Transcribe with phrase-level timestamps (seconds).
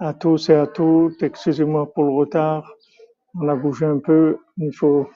[0.00, 2.72] À tous et à toutes, excusez-moi pour le retard.
[3.34, 4.38] On a bougé un peu.
[4.58, 5.08] Il faut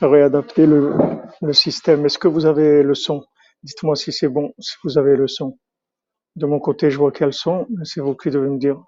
[0.00, 0.94] réadapter le,
[1.42, 2.06] le système.
[2.06, 3.24] Est-ce que vous avez le son?
[3.62, 5.58] Dites-moi si c'est bon, si vous avez le son.
[6.36, 8.82] De mon côté, je vois quel son, mais c'est vous qui devez me dire.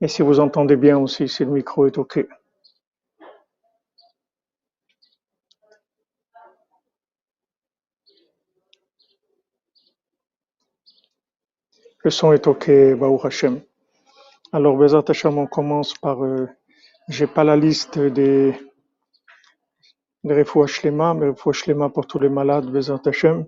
[0.00, 2.26] Et si vous entendez bien aussi, si le micro est OK.
[12.04, 13.60] Le son est OK, Baou Hashem.
[14.52, 16.24] Alors, Bezat Hashem, on commence par.
[16.24, 16.48] Euh,
[17.08, 18.54] j'ai pas la liste des,
[20.24, 20.66] des Refoua
[21.14, 23.46] mais Refoua Shlema pour tous les malades, Bezat Hashem.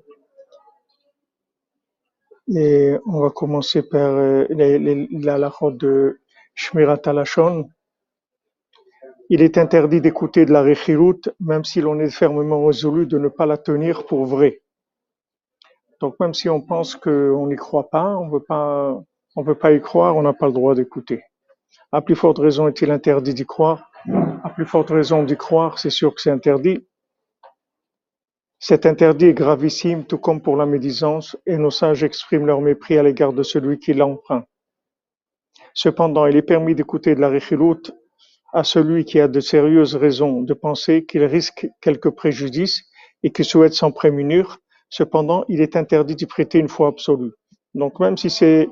[2.48, 6.20] Et on va commencer par euh, la halachot de
[6.54, 7.68] Shmirat Alashon.
[9.30, 13.28] Il est interdit d'écouter de la Rechirut, même si l'on est fermement résolu de ne
[13.28, 14.60] pas la tenir pour vraie.
[16.04, 19.02] Donc même si on pense qu'on n'y croit pas, on veut pas,
[19.36, 21.22] on veut pas y croire, on n'a pas le droit d'écouter.
[21.92, 23.90] À plus forte raison est-il interdit d'y croire.
[24.44, 26.86] À plus forte raison d'y croire, c'est sûr que c'est interdit.
[28.58, 32.98] Cet interdit est gravissime, tout comme pour la médisance, et nos sages expriment leur mépris
[32.98, 34.44] à l'égard de celui qui l'emprunte.
[35.72, 37.80] Cependant, il est permis d'écouter de la Rechilut
[38.52, 42.82] à celui qui a de sérieuses raisons de penser qu'il risque quelque préjudice
[43.22, 44.58] et qui souhaite s'en prémunir.
[44.88, 47.32] Cependant, il est interdit d'y prêter une foi absolue.
[47.74, 48.68] Donc même si c'est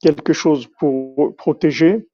[0.00, 2.08] quelque chose pour protéger,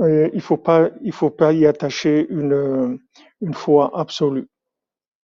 [0.00, 2.98] euh, il faut pas, il faut pas y attacher une, euh,
[3.40, 4.48] une foi absolue.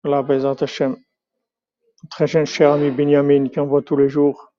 [0.04, 0.96] La Hashem.
[2.10, 4.52] Très jeune cher ami Benjamin qui envoie tous les jours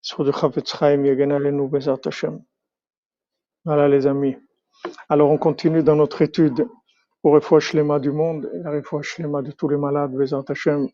[0.00, 2.40] sur de Chavetz Chaim Yagen Alenu Bezat Hashem.
[3.64, 4.36] Voilà les amis.
[5.08, 6.66] Alors on continue dans notre étude
[7.20, 9.02] pour Refoua Shlema du monde, et la Refoua
[9.42, 10.88] de tous les malades, Bezat Hashem,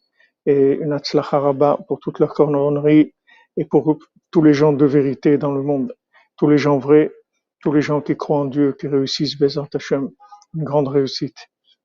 [0.48, 3.14] et une Atzlacha Rabba pour toute leur cornerie
[3.58, 3.98] et pour
[4.30, 5.94] tous les gens de vérité dans le monde,
[6.38, 7.12] tous les gens vrais,
[7.60, 10.08] tous les gens qui croient en Dieu, qui réussissent, Bezat Hashem,
[10.54, 11.36] une grande réussite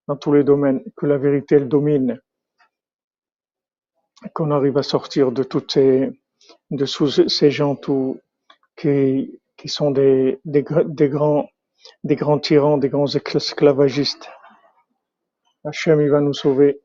[0.07, 2.21] dans tous les domaines, que la vérité elle domine,
[4.33, 6.13] qu'on arrive à sortir de toutes ces,
[7.51, 7.75] gens
[8.77, 11.49] qui, sont des grands,
[12.05, 14.29] des grands tyrans, des grands esclavagistes.
[15.65, 16.82] Hachem, il va nous sauver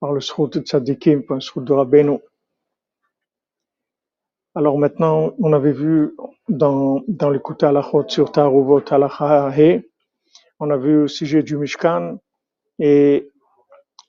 [0.00, 2.18] par le srout de Tzadikim, par le srout de Rabbeinu.
[4.54, 6.16] Alors maintenant, on avait vu
[6.48, 8.82] dans, dans l'écoute Alachot sur Taruvot
[10.60, 12.18] on a vu au sujet du Mishkan
[12.80, 13.30] et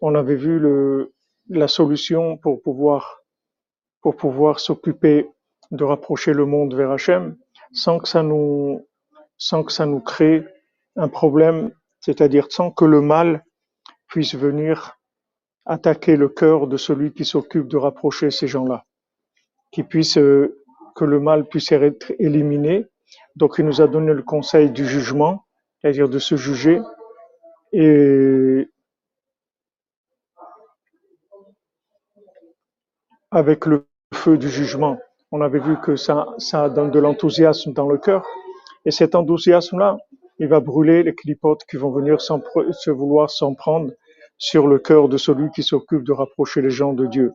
[0.02, 1.14] on avait vu le,
[1.50, 3.22] la solution pour pouvoir,
[4.02, 5.30] pour pouvoir s'occuper
[5.72, 7.38] de rapprocher le monde vers Hachem
[7.72, 8.88] sans que ça nous,
[9.38, 10.44] sans que ça nous crée
[10.96, 13.44] un problème, c'est-à-dire sans que le mal
[14.08, 14.99] puisse venir
[15.66, 18.86] attaquer le cœur de celui qui s'occupe de rapprocher ces gens-là,
[19.72, 20.64] qui puisse, euh,
[20.96, 22.86] que le mal puisse être éliminé.
[23.36, 25.46] Donc il nous a donné le conseil du jugement,
[25.82, 26.82] c'est-à-dire de se juger
[27.72, 28.70] et
[33.32, 34.98] avec le feu du jugement.
[35.32, 36.26] On avait vu que ça,
[36.70, 38.26] donne de l'enthousiasme dans le cœur.
[38.86, 39.98] Et cet enthousiasme-là,
[40.40, 43.92] il va brûler les clipotes qui vont venir pre- se vouloir s'en prendre
[44.40, 47.34] sur le cœur de celui qui s'occupe de rapprocher les gens de Dieu.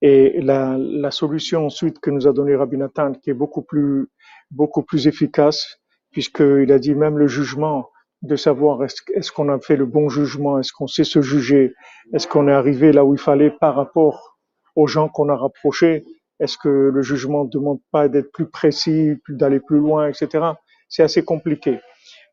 [0.00, 4.08] Et la, la solution ensuite que nous a donné Rabbi Nathan, qui est beaucoup plus,
[4.50, 5.78] beaucoup plus efficace,
[6.10, 7.88] puisqu'il a dit même le jugement,
[8.22, 11.74] de savoir est-ce, qu'on a fait le bon jugement, est-ce qu'on sait se juger,
[12.14, 14.38] est-ce qu'on est arrivé là où il fallait par rapport
[14.76, 16.04] aux gens qu'on a rapprochés,
[16.38, 20.52] est-ce que le jugement ne demande pas d'être plus précis, d'aller plus loin, etc.
[20.88, 21.80] C'est assez compliqué.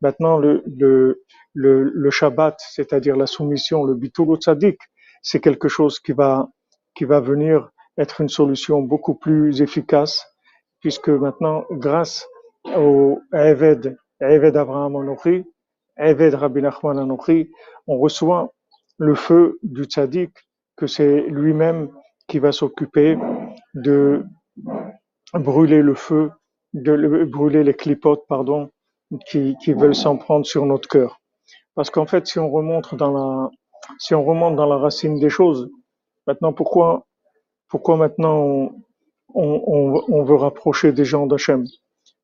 [0.01, 1.23] Maintenant, le, le,
[1.53, 4.79] le, le Shabbat, c'est-à-dire la soumission, le bitul au tzaddik,
[5.21, 6.49] c'est quelque chose qui va,
[6.95, 10.25] qui va venir être une solution beaucoup plus efficace,
[10.81, 12.27] puisque maintenant, grâce
[12.77, 15.43] au Eved, Eved Abraham Anochi,
[15.97, 16.99] Eved Rabbi Nachman
[17.87, 18.53] on reçoit
[18.97, 20.31] le feu du tzaddik,
[20.77, 21.89] que c'est lui-même
[22.27, 23.17] qui va s'occuper
[23.75, 24.23] de
[25.33, 26.31] brûler le feu,
[26.73, 28.69] de le- brûler les clipotes, pardon,
[29.29, 31.18] qui, qui veulent s'en prendre sur notre cœur.
[31.75, 33.49] Parce qu'en fait, si on remonte dans la,
[33.99, 35.69] si on remonte dans la racine des choses,
[36.27, 37.05] maintenant pourquoi,
[37.69, 38.73] pourquoi maintenant on,
[39.33, 41.65] on, on, veut rapprocher des gens d'Hachem?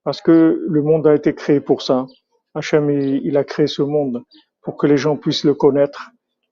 [0.03, 2.07] Parce que le monde a été créé pour ça.
[2.53, 4.23] Hachem, il, il a créé ce monde
[4.61, 6.11] pour que les gens puissent le connaître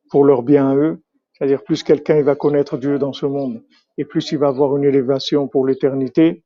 [0.09, 1.01] pour leur bien à eux.
[1.33, 3.63] C'est-à-dire plus quelqu'un il va connaître Dieu dans ce monde
[3.97, 6.43] et plus il va avoir une élévation pour l'éternité,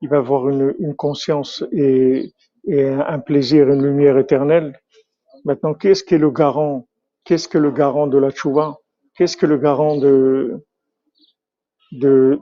[0.00, 2.32] il va avoir une, une conscience et,
[2.66, 4.78] et un plaisir, une lumière éternelle.
[5.44, 6.86] Maintenant, qu'est-ce qui est le garant?
[7.24, 8.78] Qu'est-ce que le garant de la tchouva?
[9.14, 10.64] Qu'est-ce que le garant de,
[11.92, 12.38] de,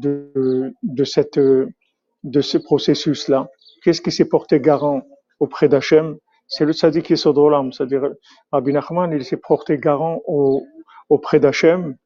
[0.00, 3.48] de, de, cette, de ce processus-là?
[3.82, 5.02] Qu'est-ce qui s'est porté garant
[5.40, 6.16] auprès d'Hachem?
[6.48, 7.36] C'est le tzaddik Yesod
[7.72, 8.10] c'est-à-dire
[8.52, 10.64] Rabbi Nachman, il s'est porté garant au,
[11.08, 11.96] auprès d'Hachem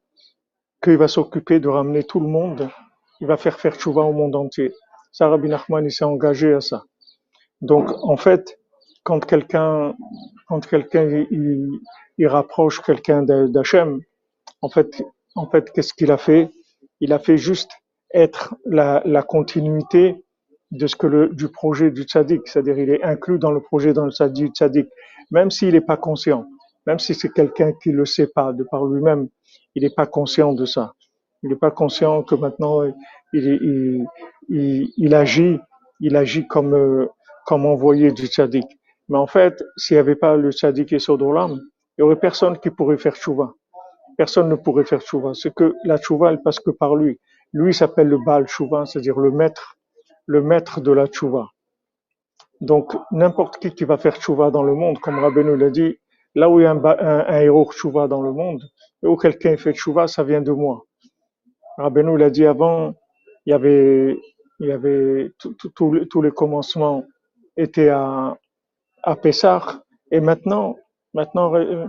[0.83, 2.69] qu'il va s'occuper de ramener tout le monde,
[3.19, 4.73] il va faire faire tchouva au monde entier.
[5.11, 6.83] Ça, Rabbi Nachman, il s'est engagé à ça.
[7.61, 8.59] Donc, en fait,
[9.03, 9.95] quand quelqu'un,
[10.47, 11.69] quand quelqu'un, il,
[12.17, 14.01] il rapproche quelqu'un d'Hachem,
[14.61, 15.03] en fait,
[15.35, 16.49] en fait, qu'est-ce qu'il a fait?
[16.99, 17.71] Il a fait juste
[18.13, 20.23] être la, la continuité
[20.71, 23.93] de ce que le, du projet du tzaddik, c'est-à-dire il est inclus dans le projet
[23.93, 24.87] dans le du tzaddik,
[25.31, 26.45] même s'il n'est pas conscient,
[26.85, 29.27] même si c'est quelqu'un qui le sait pas de par lui-même,
[29.75, 30.93] il n'est pas conscient de ça.
[31.43, 32.93] Il n'est pas conscient que maintenant il,
[33.33, 34.05] il,
[34.49, 35.57] il, il agit,
[35.99, 37.07] il agit comme euh,
[37.45, 38.65] comme envoyé du tzaddik.
[39.11, 41.59] Mais en fait, s'il n'y avait pas le tzaddik et Sodolam,
[41.97, 43.53] il y aurait personne qui pourrait faire chouva.
[44.17, 45.33] Personne ne pourrait faire chouva.
[45.33, 47.19] C'est que la chouva, elle passe que par lui.
[47.51, 49.75] Lui s'appelle le Baal chouva, c'est-à-dire le maître,
[50.27, 51.49] le maître de la chouva.
[52.61, 55.97] Donc, n'importe qui qui va faire chouva dans le monde, comme Rabbeinu l'a dit,
[56.33, 58.63] là où il y a un, héros chouva dans le monde,
[59.03, 60.85] et où quelqu'un fait chouva, ça vient de moi.
[61.77, 62.93] Rabbeinu l'a dit avant,
[63.45, 64.17] il y avait,
[64.61, 65.31] il y avait
[65.75, 67.03] tous les commencements
[67.57, 68.37] étaient à,
[69.03, 70.77] à Pessah, et maintenant,
[71.13, 71.87] maintenant, euh,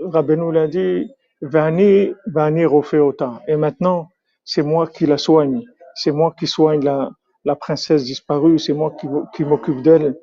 [0.00, 1.10] Rabbeinu l'a dit,
[1.42, 3.42] Vani, Vani Rofeota.
[3.48, 4.08] Et maintenant,
[4.44, 5.62] c'est moi qui la soigne.
[5.94, 7.10] C'est moi qui soigne la,
[7.44, 8.58] la princesse disparue.
[8.58, 10.16] C'est moi qui, qui m'occupe d'elle.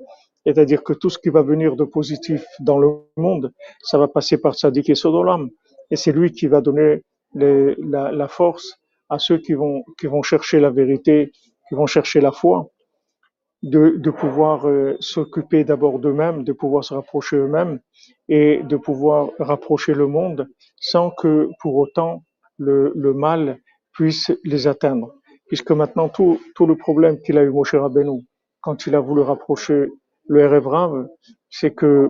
[0.45, 4.39] C'est-à-dire que tout ce qui va venir de positif dans le monde, ça va passer
[4.39, 5.49] par Tzadik et Sodolam.
[5.91, 7.03] Et c'est lui qui va donner
[7.33, 8.79] les, la, la, force
[9.09, 11.31] à ceux qui vont, qui vont chercher la vérité,
[11.67, 12.69] qui vont chercher la foi,
[13.63, 17.79] de, de pouvoir euh, s'occuper d'abord d'eux-mêmes, de pouvoir se rapprocher eux-mêmes
[18.29, 20.47] et de pouvoir rapprocher le monde
[20.79, 22.23] sans que pour autant
[22.57, 23.57] le, le mal
[23.93, 25.13] puisse les atteindre.
[25.47, 28.21] Puisque maintenant tout, tout le problème qu'il a eu Moshe Rabbeinu
[28.61, 29.87] quand il a voulu rapprocher
[30.27, 31.07] le Erev
[31.49, 32.09] c'est que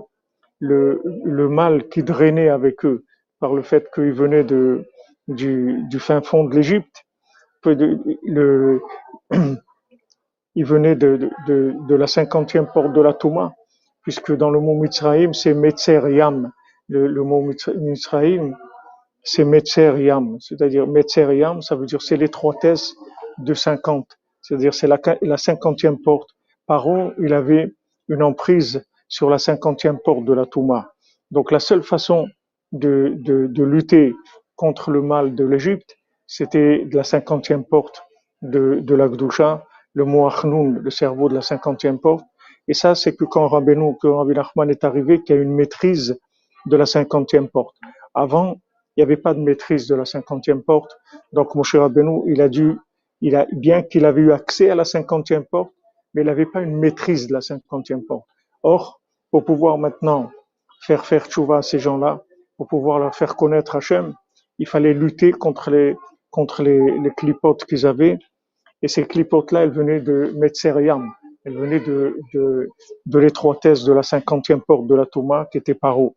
[0.59, 3.05] le, le mal qui drainait avec eux
[3.39, 4.85] par le fait qu'ils venaient de,
[5.27, 7.05] du, du fin fond de l'Égypte,
[7.65, 8.81] le,
[10.57, 13.53] il venait de, de, la cinquantième porte de la Touma,
[14.01, 16.51] puisque dans le mot Mitzrayim, c'est Metzer Yam.
[16.89, 18.55] Le, mot Mitzrayim,
[19.23, 22.95] c'est Metzer Yam, c'est-à-dire Metzer Yam, ça veut dire c'est l'étroitesse
[23.37, 26.29] de 50, c'est-à-dire c'est la, la cinquantième porte.
[26.65, 27.75] Paro, il avait
[28.07, 30.91] une emprise sur la cinquantième porte de la Touma.
[31.29, 32.25] Donc la seule façon
[32.71, 34.15] de, de, de lutter
[34.55, 38.01] contre le mal de l'Égypte, c'était de la cinquantième porte
[38.41, 39.63] de, de la Gdusha,
[39.97, 42.23] le mot Achnoun, le cerveau de la cinquantième porte.
[42.67, 45.55] Et ça, c'est que quand Rabbeinu, que Rabbi Nachman est arrivé, qu'il y a une
[45.55, 46.19] maîtrise
[46.67, 47.75] de la cinquantième porte.
[48.13, 48.57] Avant,
[48.95, 50.95] il n'y avait pas de maîtrise de la cinquantième porte.
[51.33, 52.77] Donc, Moshe Rabbeinu, il a dû,
[53.21, 55.73] il a, bien qu'il avait eu accès à la cinquantième porte,
[56.13, 58.27] mais il n'avait pas une maîtrise de la cinquantième porte.
[58.61, 59.01] Or,
[59.31, 60.29] pour pouvoir maintenant
[60.81, 62.21] faire faire tchouva à ces gens-là,
[62.55, 64.13] pour pouvoir leur faire connaître Hachem,
[64.59, 65.95] il fallait lutter contre les,
[66.29, 68.19] contre les, les clipotes qu'ils avaient.
[68.81, 71.11] Et ces clipotes-là, elles venaient de Metzeriam.
[71.45, 72.69] Elles venaient de, de,
[73.05, 76.15] de l'étroitesse de la cinquantième porte de la Touma, qui était Paro.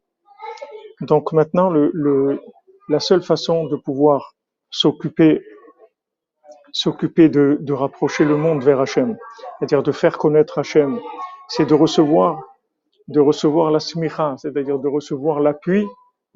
[1.01, 2.41] Donc maintenant, le, le,
[2.89, 4.35] la seule façon de pouvoir
[4.71, 5.43] s'occuper
[6.73, 9.17] s'occuper de, de rapprocher le monde vers Hachem,
[9.59, 11.01] c'est-à-dire de faire connaître Hachem,
[11.49, 12.41] c'est de recevoir
[13.09, 15.85] de recevoir la smicha, c'est-à-dire de recevoir l'appui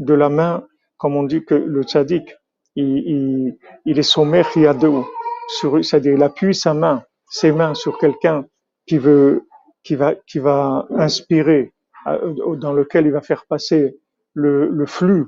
[0.00, 2.34] de la main, comme on dit que le tzaddik,
[2.74, 5.06] il, il, il est sommaire yadou,
[5.48, 8.46] c'est-à-dire il appuie sa main, ses mains sur quelqu'un
[8.86, 9.46] qui veut,
[9.82, 11.72] qui va, qui va inspirer,
[12.06, 13.98] dans lequel il va faire passer
[14.34, 15.26] le, le flux,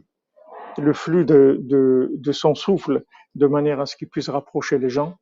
[0.78, 3.04] le flux de, de, de son souffle,
[3.34, 5.16] de manière à ce qu'il puisse rapprocher les gens.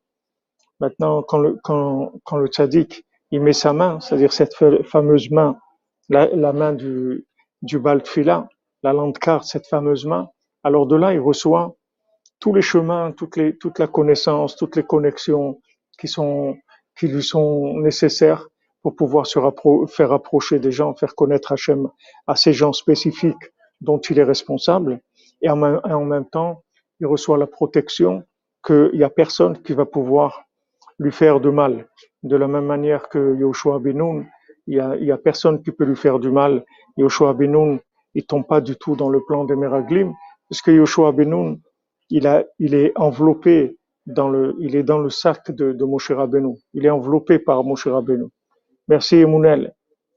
[0.79, 5.57] Maintenant, quand le, quand, quand le tzaddik, il met sa main, c'est-à-dire cette fameuse main,
[6.09, 7.25] la, la main du,
[7.61, 8.49] du Baltfila,
[8.83, 10.29] la landcarte, cette fameuse main,
[10.63, 11.75] alors de là, il reçoit
[12.39, 15.59] tous les chemins, toutes les, toute la connaissance, toutes les connexions
[15.99, 16.57] qui sont,
[16.97, 18.47] qui lui sont nécessaires
[18.81, 19.39] pour pouvoir se
[19.87, 21.89] faire approcher des gens, faire connaître Hachem
[22.27, 23.51] à ces gens spécifiques
[23.81, 25.01] dont il est responsable.
[25.41, 26.63] Et en même, temps,
[26.99, 28.23] il reçoit la protection
[28.65, 30.45] qu'il n'y a personne qui va pouvoir
[30.99, 31.87] lui faire de mal.
[32.23, 34.27] De la même manière que Yoshua Benoun,
[34.67, 36.63] il y a, il a personne qui peut lui faire du mal.
[36.97, 37.79] Yoshua Benoun,
[38.13, 40.13] il tombe pas du tout dans le plan des Meraglim,
[40.49, 41.59] parce que Yoshua Benoun,
[42.09, 42.25] il,
[42.73, 46.55] est enveloppé dans le, il est dans le sac de, Moshe Rabbeinu.
[46.73, 48.25] Il est enveloppé par Moshe Rabbeinu.
[48.87, 49.73] Merci Emunel.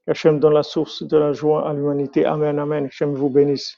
[0.07, 2.25] Hachem donne la source de la joie à l'humanité.
[2.25, 2.87] Amen, amen.
[2.87, 3.77] Hachem vous bénisse.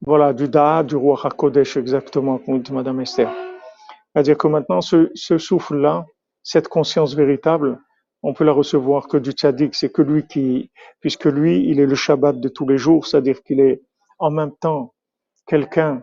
[0.00, 3.30] Voilà, du Da, du roi HaKodesh, exactement, comme dit Madame Esther.
[4.12, 6.04] C'est-à-dire que maintenant, ce, ce souffle-là,
[6.42, 7.78] cette conscience véritable,
[8.22, 11.86] on peut la recevoir que du tzaddik, c'est que lui qui, puisque lui, il est
[11.86, 13.82] le Shabbat de tous les jours, c'est-à-dire qu'il est
[14.18, 14.92] en même temps
[15.46, 16.02] quelqu'un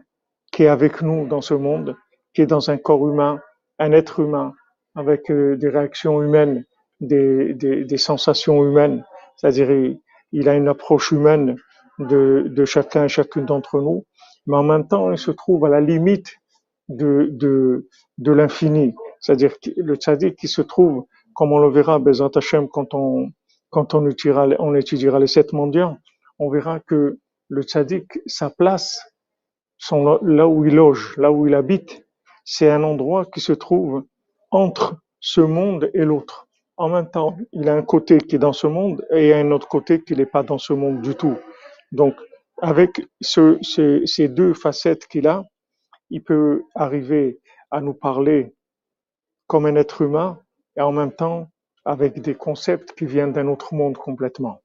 [0.51, 1.95] qui est avec nous dans ce monde,
[2.33, 3.39] qui est dans un corps humain,
[3.79, 4.53] un être humain,
[4.95, 6.65] avec euh, des réactions humaines,
[6.99, 9.05] des, des, des sensations humaines,
[9.37, 9.71] c'est-à-dire
[10.31, 11.55] il, a une approche humaine
[11.99, 14.05] de, de chacun et chacune d'entre nous,
[14.47, 16.35] mais en même temps, il se trouve à la limite
[16.89, 22.31] de, de, de l'infini, c'est-à-dire le tzaddik qui se trouve, comme on le verra, Bezat
[22.35, 23.29] Hashem, quand on,
[23.69, 25.91] quand on étudiera, on étudiera les sept mondiaux,
[26.39, 29.01] on verra que le tzaddik, sa place,
[29.79, 32.05] son, là où il loge, là où il habite,
[32.45, 34.05] c'est un endroit qui se trouve
[34.51, 36.47] entre ce monde et l'autre.
[36.77, 39.69] En même temps, il a un côté qui est dans ce monde et un autre
[39.69, 41.37] côté qui n'est pas dans ce monde du tout.
[41.93, 42.15] Donc,
[42.61, 45.45] avec ce, ce- ces deux facettes qu'il a,
[46.11, 47.39] il peut arriver
[47.71, 48.55] à nous parler
[49.47, 50.39] comme un être humain
[50.77, 51.49] et en même temps
[51.85, 54.61] avec des concepts qui viennent d'un autre monde complètement.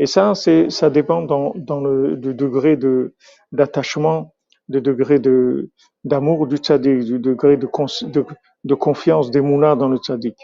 [0.00, 0.34] Et ça,
[0.70, 3.14] ça dépend dans, dans le, degré de,
[3.52, 4.34] d'attachement,
[4.68, 5.70] du degré de,
[6.04, 7.68] d'amour du tzaddik, du degré de,
[8.06, 8.26] de,
[8.64, 10.36] de confiance des mounas dans le tzaddik.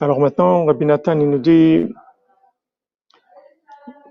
[0.00, 1.86] Alors maintenant, Rabbi Nathan, il nous dit,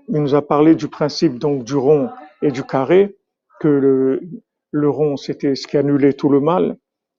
[0.08, 2.10] il nous a parlé du principe donc du rond
[2.42, 3.16] et du carré,
[3.60, 4.20] que le,
[4.70, 6.76] le rond c'était ce qui annulait tout le mal,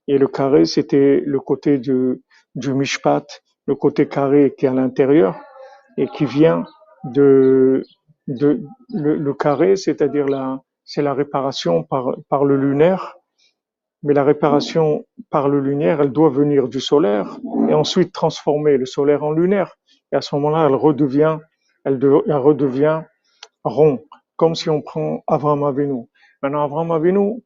[0.07, 2.21] et le carré c'était le côté du,
[2.55, 3.25] du mishpat,
[3.65, 5.35] le côté carré qui est à l'intérieur
[5.97, 6.63] et qui vient
[7.05, 7.83] de,
[8.29, 8.61] de
[8.93, 13.15] le, le carré, c'est-à-dire la, c'est la réparation par, par le lunaire,
[14.03, 17.37] mais la réparation par le lunaire, elle doit venir du solaire
[17.69, 19.75] et ensuite transformer le solaire en lunaire.
[20.11, 21.37] Et à ce moment-là, elle redevient,
[21.83, 23.01] elle, de- elle redevient
[23.63, 23.99] rond,
[24.37, 26.05] comme si on prend Avraham Avinu.
[26.41, 27.43] Maintenant, Avraham Avinu,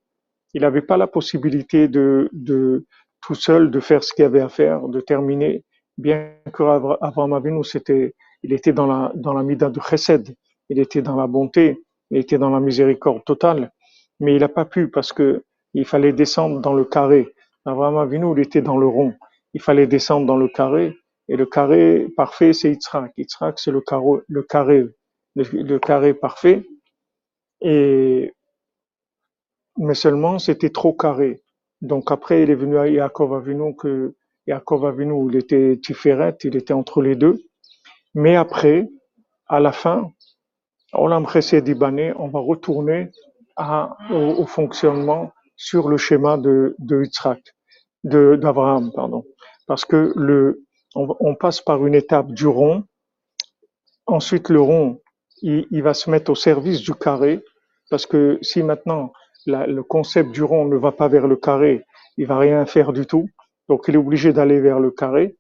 [0.54, 2.86] il n'avait pas la possibilité de, de
[3.26, 5.64] tout seul de faire ce qu'il avait à faire, de terminer,
[5.98, 8.14] bien que Avra- Avraham Avinu, c'était,
[8.44, 10.36] il était dans la, dans la mida de Chesed,
[10.70, 13.72] il était dans la bonté, il était dans la miséricorde totale,
[14.20, 15.44] mais il n'a pas pu parce que
[15.74, 17.34] il fallait descendre dans le carré.
[17.66, 19.14] Avraham Avinu, il était dans le rond.
[19.54, 20.96] Il fallait descendre dans le carré,
[21.30, 23.14] et le carré parfait, c'est Yitzhak.
[23.18, 24.86] Yitzhak, c'est le, carreau- le carré,
[25.36, 26.66] le, carré parfait,
[27.62, 28.34] et
[29.78, 31.42] mais seulement c'était trop carré.
[31.82, 34.16] Donc après, il est venu à Yaakov Avinu que
[34.48, 34.96] Yaakov
[35.30, 37.42] il était Tiferet, il était entre les deux.
[38.16, 38.90] Mais après,
[39.48, 40.12] à la fin,
[40.94, 43.10] On va retourner
[44.10, 49.24] au, fonctionnement sur le schéma de, de d'Abraham, pardon.
[49.68, 50.64] Parce que le,
[50.96, 52.84] on, passe par une étape du rond,
[54.06, 55.02] Ensuite, le rond,
[55.42, 57.42] il, va se mettre au service du carré,
[57.90, 59.14] parce que si maintenant
[59.46, 61.84] le concept du rond ne va pas vers le carré,
[62.18, 63.30] il va rien faire du tout.
[63.70, 65.38] Donc, il est obligé d'aller vers le carré.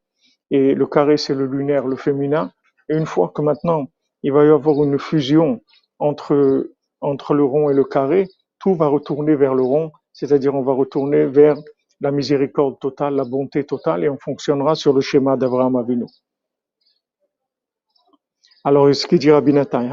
[0.50, 2.51] Et le carré, c'est le lunaire, le féminin.
[2.89, 3.88] Et une fois que maintenant,
[4.24, 5.62] il va y avoir une fusion
[6.00, 8.27] entre, le rond et le carré,
[8.60, 11.58] tout va retourner vers le rond, c'est-à-dire on va retourner vers
[12.01, 16.06] la miséricorde totale, la bonté totale, et on fonctionnera sur le schéma d'Abraham Avinu.
[18.65, 19.89] Alors, ce qu'il dit Rabbi Nathan,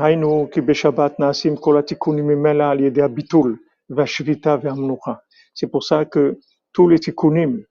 [3.91, 5.23] ve'hamnucha.
[5.55, 6.39] C'est pour ça que
[6.73, 7.65] tous les tikkunim,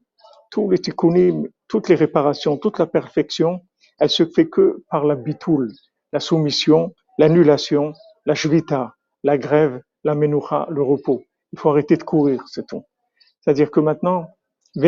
[0.51, 3.62] tous les tikkunim, toutes les réparations, toute la perfection,
[4.00, 5.72] elle se fait que par la bitul,
[6.13, 7.94] la soumission, l'annulation,
[8.25, 11.24] la shvita, la grève, la menucha, le repos.
[11.54, 12.84] Il faut arrêter de courir, c'est tout.
[13.42, 14.28] C'est-à-dire que maintenant.
[14.75, 14.82] On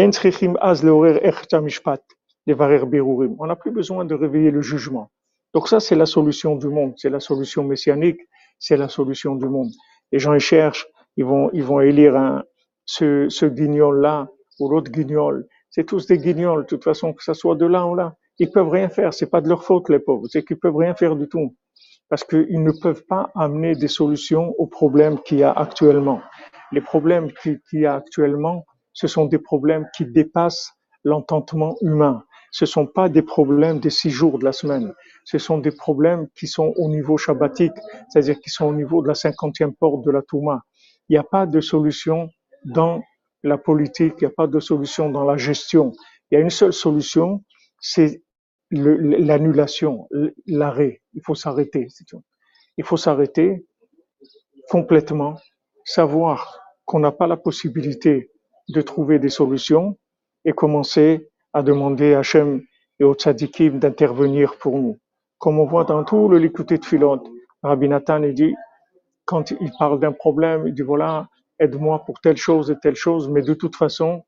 [3.48, 5.10] n'a plus besoin de réveiller le jugement.
[5.54, 8.22] Donc ça, c'est la solution du monde, c'est la solution messianique,
[8.60, 9.72] c'est la solution du monde.
[10.12, 10.88] Les gens ils cherchent,
[11.18, 12.44] ils vont, ils vont élire un,
[12.86, 15.48] ce, ce guignol-là ou l'autre guignol.
[15.70, 18.16] C'est tous des guignols, de toute façon, que ça soit de là ou là.
[18.42, 20.96] Ils peuvent rien faire, c'est pas de leur faute, les pauvres, c'est qu'ils peuvent rien
[20.96, 21.56] faire du tout.
[22.10, 26.20] Parce qu'ils ne peuvent pas amener des solutions aux problèmes qu'il y a actuellement.
[26.72, 30.72] Les problèmes qui- qu'il y a actuellement, ce sont des problèmes qui dépassent
[31.04, 32.24] l'entendement humain.
[32.52, 34.92] Ce sont pas des problèmes des six jours de la semaine.
[35.24, 37.78] Ce sont des problèmes qui sont au niveau shabbatique,
[38.10, 40.64] c'est-à-dire qui sont au niveau de la cinquantième porte de la Touma.
[41.10, 42.18] Il n'y a pas de solution
[42.66, 43.04] dans
[43.44, 45.92] la politique, il n'y a pas de solution dans la gestion.
[46.32, 47.44] Il y a une seule solution,
[47.80, 48.24] c'est
[48.72, 50.08] l'annulation,
[50.48, 51.02] l'arrêt.
[51.14, 51.88] Il faut s'arrêter.
[52.78, 53.66] Il faut s'arrêter
[54.70, 55.36] complètement,
[55.84, 58.32] savoir qu'on n'a pas la possibilité
[58.70, 59.98] de trouver des solutions
[60.46, 62.62] et commencer à demander à Hachem
[63.00, 64.98] et aux tzadikim d'intervenir pour nous.
[65.38, 67.24] Comme on voit dans tout le Likuté de Philot,
[67.64, 68.56] Rabbi Nathan il dit
[69.26, 71.28] quand il parle d'un problème, il dit voilà,
[71.60, 74.24] aide-moi pour telle chose et telle chose, mais de toute façon,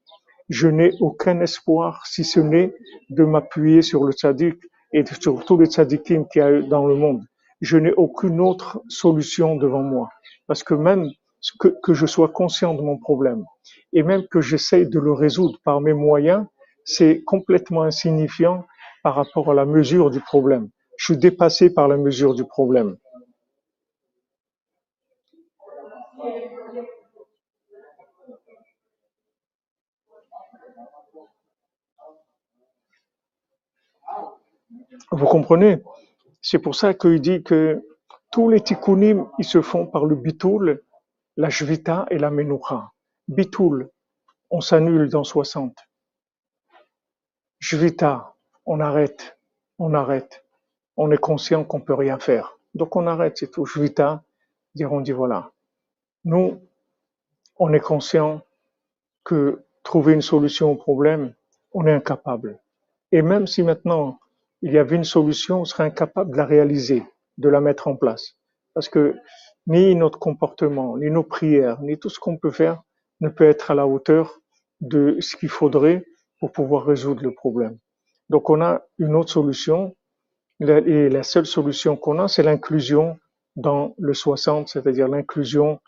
[0.50, 2.76] je n'ai aucun espoir si ce n'est
[3.10, 4.56] de m'appuyer sur le tzaddik
[4.94, 7.24] et sur tous les tzaddikim qu'il y a dans le monde.
[7.62, 10.10] Je n'ai aucune autre solution devant moi.
[10.48, 11.10] Parce que même
[11.60, 13.44] que, que je sois conscient de mon problème
[13.94, 16.46] et même que j'essaye de le résoudre par mes moyens,
[16.86, 18.66] c'est complètement insignifiant
[19.04, 20.70] par rapport à la mesure du problème.
[20.98, 22.98] Je suis dépassé par la mesure du problème.
[35.12, 35.82] Vous comprenez?
[36.42, 37.82] C'est pour ça qu'il dit que
[38.32, 40.84] tous les tikkunim, ils se font par le bitoul,
[41.38, 42.92] la jvita et la menoucha.
[43.28, 43.90] Bitoul,
[44.50, 45.78] on s'annule dans 60.
[47.60, 48.36] Jvita,
[48.66, 49.38] on arrête,
[49.80, 50.46] on arrête.
[50.98, 52.58] On est conscient qu'on peut rien faire.
[52.74, 53.68] Donc on arrête, c'est tout.
[54.76, 55.52] Dire on dit voilà.
[56.26, 56.62] Nous,
[57.58, 58.42] on est conscient
[59.24, 61.34] que trouver une solution au problème,
[61.72, 62.60] on est incapable.
[63.12, 64.20] Et même si maintenant
[64.64, 67.04] il y avait une solution, on serait incapable de la réaliser,
[67.38, 68.38] de la mettre en place.
[68.74, 69.14] Parce que
[69.68, 72.82] ni notre comportement, ni nos prières, ni tout ce qu'on peut faire
[73.20, 74.40] ne peut être à la hauteur
[74.80, 76.06] de ce qu'il faudrait
[76.40, 77.78] pour pouvoir résoudre le problème.
[78.30, 79.96] Donc on a une autre solution,
[80.62, 83.20] et la seule solution qu'on a, c'est l'inclusion
[83.58, 85.82] dans le 60, c'est-à-dire l'inclusion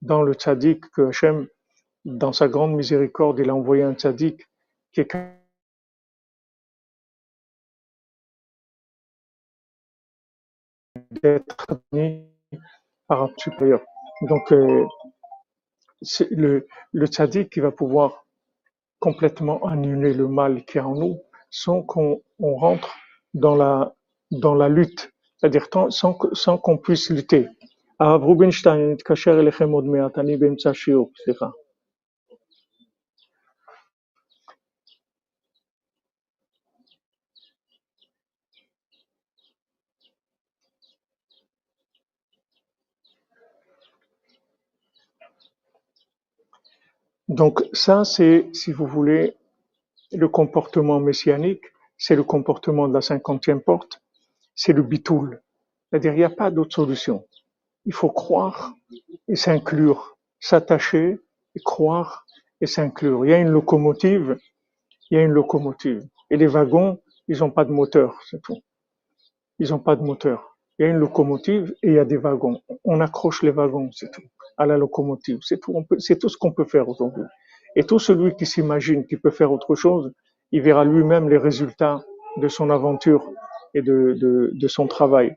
[0.00, 1.46] dans le tzaddik que Hachem,
[2.06, 4.48] dans sa grande miséricorde, il a envoyé un tzaddik
[4.92, 5.14] qui est
[11.11, 11.67] d'être
[13.07, 13.81] par un supérieur.
[14.21, 14.85] Donc, euh,
[16.01, 18.25] c'est le, le tzaddik qui va pouvoir
[18.99, 22.95] complètement annuler le mal qui est en nous sans qu'on on rentre
[23.33, 23.93] dans la,
[24.31, 27.47] dans la lutte, c'est-à-dire sans, sans qu'on puisse lutter.
[27.99, 31.47] הרב רובינשטיין, אני אתקשר אליכם עוד מעט, אני באמצע השיעור, סליחה.
[47.32, 49.34] Donc ça, c'est, si vous voulez,
[50.12, 51.64] le comportement messianique,
[51.96, 54.02] c'est le comportement de la cinquantième porte,
[54.54, 55.40] c'est le bitoul.
[55.88, 57.26] C'est-à-dire, il n'y a pas d'autre solution.
[57.86, 58.74] Il faut croire
[59.28, 61.20] et s'inclure, s'attacher
[61.54, 62.26] et croire
[62.60, 63.24] et s'inclure.
[63.24, 64.36] Il y a une locomotive,
[65.10, 66.06] il y a une locomotive.
[66.28, 68.60] Et les wagons, ils n'ont pas de moteur, c'est tout.
[69.58, 70.51] Ils n'ont pas de moteur.
[70.78, 72.60] Il y a une locomotive et il y a des wagons.
[72.84, 74.22] On accroche les wagons, c'est tout
[74.56, 75.38] à la locomotive.
[75.42, 77.24] C'est tout, c'est tout ce qu'on peut faire aujourd'hui.
[77.76, 80.12] Et tout celui qui s'imagine qu'il peut faire autre chose,
[80.50, 82.04] il verra lui-même les résultats
[82.36, 83.30] de son aventure
[83.74, 85.34] et de, son travail.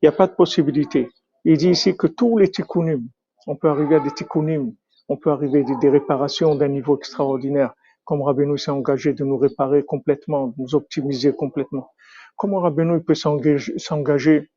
[0.00, 1.08] Il n'y a pas de possibilité.
[1.44, 3.02] Il dit ici que tous les tikkunim,
[3.46, 4.72] on peut arriver à des tikkunim,
[5.08, 9.36] on peut arriver à des, réparations d'un niveau extraordinaire, comme Rabbeinu s'est engagé de nous
[9.36, 11.90] réparer complètement, de nous optimiser complètement.
[12.36, 14.50] Comment Rabbeinu peut s'engager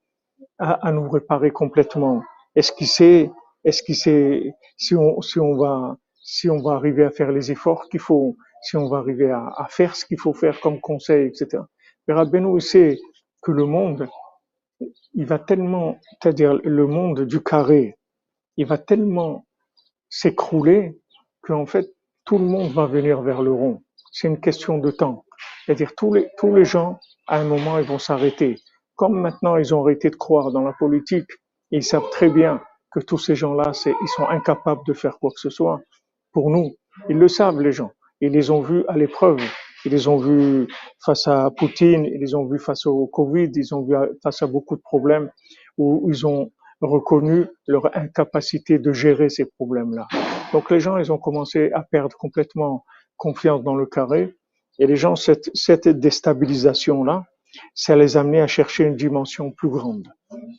[0.60, 2.24] à, à nous réparer complètement
[2.56, 3.32] Est-ce qu'il sait
[3.64, 7.52] est-ce que c'est si on si on va si on va arriver à faire les
[7.52, 10.80] efforts qu'il faut, si on va arriver à, à faire ce qu'il faut faire comme
[10.82, 11.64] conseil, etc.
[12.08, 12.98] Mais Rabbeinu sait
[13.42, 14.08] que le monde,
[15.14, 17.98] il va tellement, c'est-à-dire le monde du carré,
[18.58, 19.46] il va tellement
[20.10, 21.00] s'écrouler
[21.42, 21.90] qu'en fait
[22.26, 23.84] tout le monde va venir vers le rond.
[24.12, 25.26] C'est une question de temps.
[25.66, 28.58] C'est-à-dire tous les tous les gens à un moment ils vont s'arrêter.
[28.98, 31.30] Comme maintenant ils ont arrêté de croire dans la politique,
[31.72, 35.40] ils savent très bien que tous ces gens-là, ils sont incapables de faire quoi que
[35.40, 35.82] ce soit
[36.34, 36.76] pour nous.
[37.10, 37.92] Ils le savent, les gens.
[38.22, 39.40] Ils les ont vus à l'épreuve.
[39.86, 40.68] Ils les ont vus
[41.06, 44.48] face à Poutine, ils les ont vus face au Covid, ils ont vu face à
[44.48, 45.32] beaucoup de problèmes
[45.78, 50.08] où ils ont reconnu leur incapacité de gérer ces problèmes-là.
[50.54, 52.84] Donc les gens, ils ont commencé à perdre complètement
[53.18, 54.36] confiance dans le carré.
[54.80, 57.26] Et les gens, cette, cette déstabilisation-là,
[57.74, 60.08] ça les a amenés à chercher une dimension plus grande,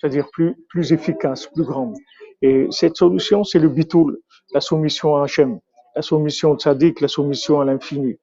[0.01, 1.95] c'est-à-dire plus, plus efficace, plus grande.
[2.43, 4.19] Et cette solution, c'est le bitoul,
[4.53, 5.59] la soumission à Hachem,
[5.97, 8.17] la soumission au tzaddik, la soumission à l'infini.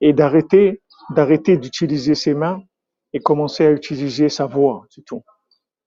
[0.00, 2.62] Et d'arrêter, d'arrêter d'utiliser ses mains
[3.12, 5.22] et commencer à utiliser sa voix, c'est tout.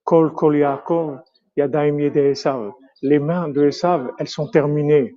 [0.04, 1.18] Kol kol Yaakov,
[1.56, 2.72] yadaim Esav.
[3.02, 5.14] Les mains de Esav, elles sont terminées.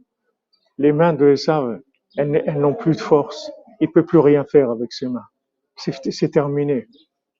[0.78, 1.80] Les mains de Esav,
[2.18, 3.52] elles, elles n'ont plus de force.
[3.80, 5.26] Il peut plus rien faire avec ses mains.
[5.76, 6.88] C'est terminé.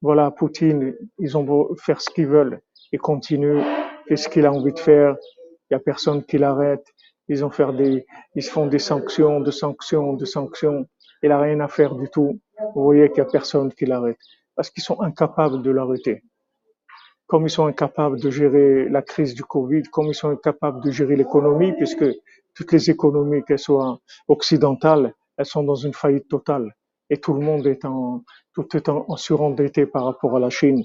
[0.02, 2.62] Voilà, Poutine, ils ont beau faire ce qu'ils veulent.
[2.92, 3.62] Ils continuent
[4.08, 5.16] Qu'est-ce qu'il a envie de faire
[5.70, 6.86] Il y a personne qui l'arrête.
[7.28, 10.88] Ils ont fait des, ils font des sanctions, de sanctions, de sanctions.
[11.24, 12.40] Il a rien à faire du tout.
[12.76, 14.18] Vous voyez qu'il y a personne qui l'arrête
[14.56, 16.24] parce qu'ils sont incapables de l'arrêter.
[17.28, 20.92] comme ils sont incapables de gérer la crise du Covid, comme ils sont incapables de
[20.92, 22.06] gérer l'économie, puisque
[22.54, 26.76] toutes les économies, qu'elles soient occidentales, elles sont dans une faillite totale.
[27.12, 28.24] Et tout le monde est en,
[28.56, 30.84] tout est en, en surendetté par rapport à la Chine.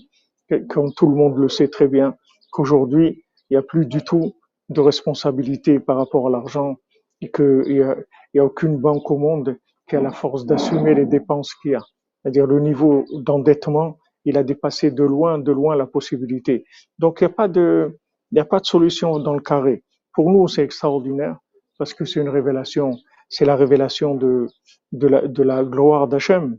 [0.69, 2.15] Comme tout le monde le sait très bien,
[2.53, 4.35] qu'aujourd'hui, il n'y a plus du tout
[4.69, 6.77] de responsabilité par rapport à l'argent
[7.21, 7.97] et qu'il n'y a,
[8.37, 9.57] a aucune banque au monde
[9.89, 11.83] qui a la force d'assumer les dépenses qu'il y a.
[12.23, 16.65] C'est-à-dire le niveau d'endettement, il a dépassé de loin, de loin la possibilité.
[16.99, 17.97] Donc il n'y a pas de,
[18.33, 19.85] il n'y a pas de solution dans le carré.
[20.13, 21.39] Pour nous, c'est extraordinaire
[21.79, 22.91] parce que c'est une révélation.
[23.29, 24.49] C'est la révélation de,
[24.97, 26.59] de la, gloire d'Hachem,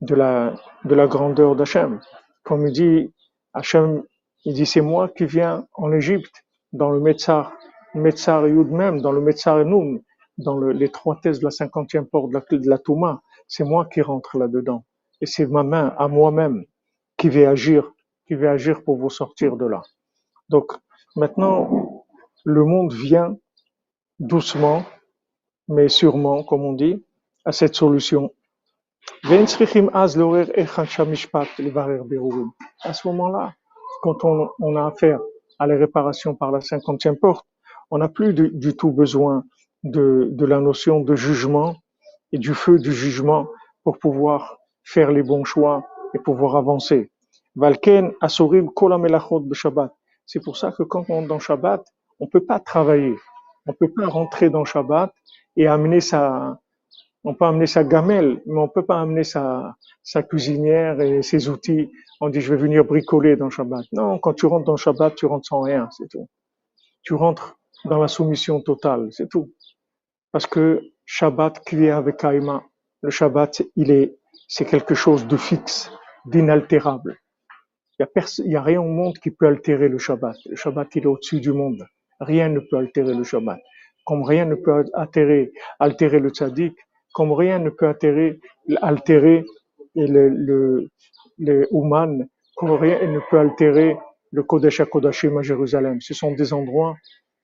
[0.00, 2.00] de la, de la grandeur d'Hachem.
[2.44, 3.14] Comme il dit,
[3.54, 4.02] Hachem,
[4.44, 7.52] il dit, c'est moi qui viens en Égypte, dans le Metzar,
[7.94, 10.02] Metzar Yud même, dans le Metzar Noun,
[10.36, 10.60] dans
[11.22, 13.22] thèses de la cinquantième porte de la, de la Touma.
[13.48, 14.84] C'est moi qui rentre là-dedans.
[15.20, 16.64] Et c'est ma main, à moi-même,
[17.16, 17.90] qui va agir,
[18.26, 19.82] qui va agir pour vous sortir de là.
[20.48, 20.72] Donc,
[21.16, 22.04] maintenant,
[22.44, 23.36] le monde vient
[24.20, 24.84] doucement,
[25.66, 27.04] mais sûrement, comme on dit,
[27.44, 28.32] à cette solution.
[32.82, 33.54] À ce moment-là,
[34.02, 35.20] quand on, a affaire
[35.58, 37.46] à la réparation par la cinquantième porte,
[37.90, 39.44] on n'a plus du, tout besoin
[39.82, 41.76] de, la notion de jugement
[42.32, 43.48] et du feu du jugement
[43.82, 47.10] pour pouvoir faire les bons choix et pouvoir avancer.
[50.26, 51.82] C'est pour ça que quand on est dans Shabbat,
[52.20, 53.16] on peut pas travailler.
[53.66, 55.12] On peut pas rentrer dans Shabbat
[55.56, 56.60] et amener sa,
[57.24, 61.48] on peut amener sa gamelle, mais on peut pas amener sa, sa cuisinière et ses
[61.48, 61.90] outils.
[62.20, 63.84] On dit, je vais venir bricoler dans Shabbat.
[63.92, 66.28] Non, quand tu rentres dans Shabbat, tu rentres sans rien, c'est tout.
[67.02, 69.52] Tu rentres dans la soumission totale, c'est tout.
[70.32, 72.64] Parce que Shabbat, qui avec Kaima,
[73.02, 75.90] le Shabbat, il est, c'est quelque chose de fixe,
[76.26, 77.18] d'inaltérable.
[77.98, 78.06] Il
[78.46, 80.36] y, a a rien au monde qui peut altérer le Shabbat.
[80.46, 81.84] Le Shabbat, il est au-dessus du monde.
[82.20, 83.58] Rien ne peut altérer le Shabbat.
[84.04, 86.76] Comme rien ne peut altérer, altérer le tzaddik,
[87.18, 89.44] comme rien ne peut altérer,
[89.96, 90.28] le,
[91.40, 91.68] le,
[92.54, 93.96] comme rien ne peut altérer
[94.30, 96.00] le Kodesh HaKodashim à Jérusalem.
[96.00, 96.94] Ce sont des endroits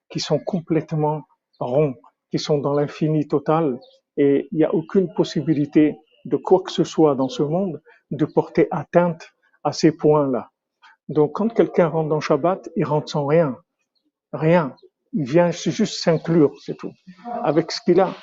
[0.09, 1.23] qui sont complètement
[1.59, 1.95] ronds,
[2.31, 3.77] qui sont dans l'infini total,
[4.15, 8.23] et il n'y a aucune possibilité de quoi que ce soit dans ce monde de
[8.23, 9.27] porter atteinte
[9.65, 10.51] à ces points-là.
[11.09, 13.57] Donc, quand quelqu'un rentre dans Shabbat, il rentre sans rien.
[14.31, 14.73] Rien.
[15.11, 16.91] Il vient juste s'inclure, c'est tout.
[17.43, 18.13] Avec ce qu'il a.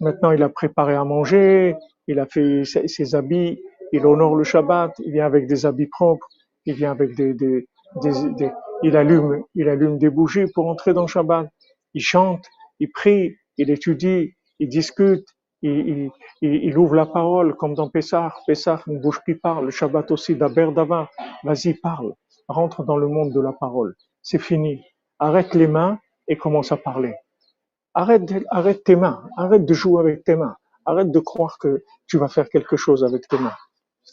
[0.00, 1.74] Maintenant, il a préparé à manger,
[2.06, 3.58] il a fait ses, habits,
[3.92, 6.26] il honore le Shabbat, il vient avec des habits propres,
[6.66, 7.66] il vient avec des, des,
[8.02, 8.50] des, des
[8.82, 11.48] il allume, il allume des bougies pour entrer dans Shabbat.
[11.94, 12.44] Il chante,
[12.78, 15.24] il prie, il étudie, il discute,
[15.62, 16.10] il,
[16.42, 18.34] il, il, ouvre la parole comme dans Pessah.
[18.46, 19.66] Pessah, une bouche qui parle.
[19.66, 21.08] Le Shabbat aussi, d'Aber Dava.
[21.44, 22.12] Vas-y, parle.
[22.48, 23.94] Rentre dans le monde de la parole.
[24.22, 24.82] C'est fini.
[25.18, 27.14] Arrête les mains et commence à parler.
[27.98, 29.26] Arrête, tes mains.
[29.38, 30.54] Arrête de jouer avec tes mains.
[30.84, 33.56] Arrête de croire que tu vas faire quelque chose avec tes mains.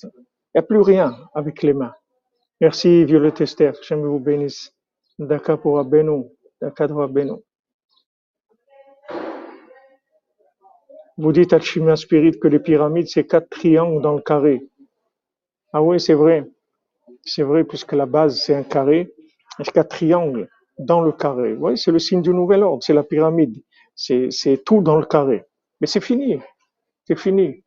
[0.03, 0.09] Il
[0.55, 1.93] n'y a plus rien avec les mains.
[2.61, 3.73] Merci Violette Esther.
[3.83, 4.73] Je vous bénisse.
[5.19, 6.31] Daka pour Abeno.
[6.61, 7.43] Daka Abeno.
[11.17, 14.65] Vous dites à Chimia Spirit que les pyramides, c'est quatre triangles dans le carré.
[15.73, 16.49] Ah oui, c'est vrai.
[17.23, 19.13] C'est vrai, puisque la base, c'est un carré.
[19.59, 21.53] A quatre triangles dans le carré.
[21.53, 23.61] Oui, c'est le signe du nouvel ordre, c'est la pyramide.
[23.95, 25.45] C'est, tout dans le carré.
[25.81, 26.39] Mais c'est fini.
[27.05, 27.63] C'est fini.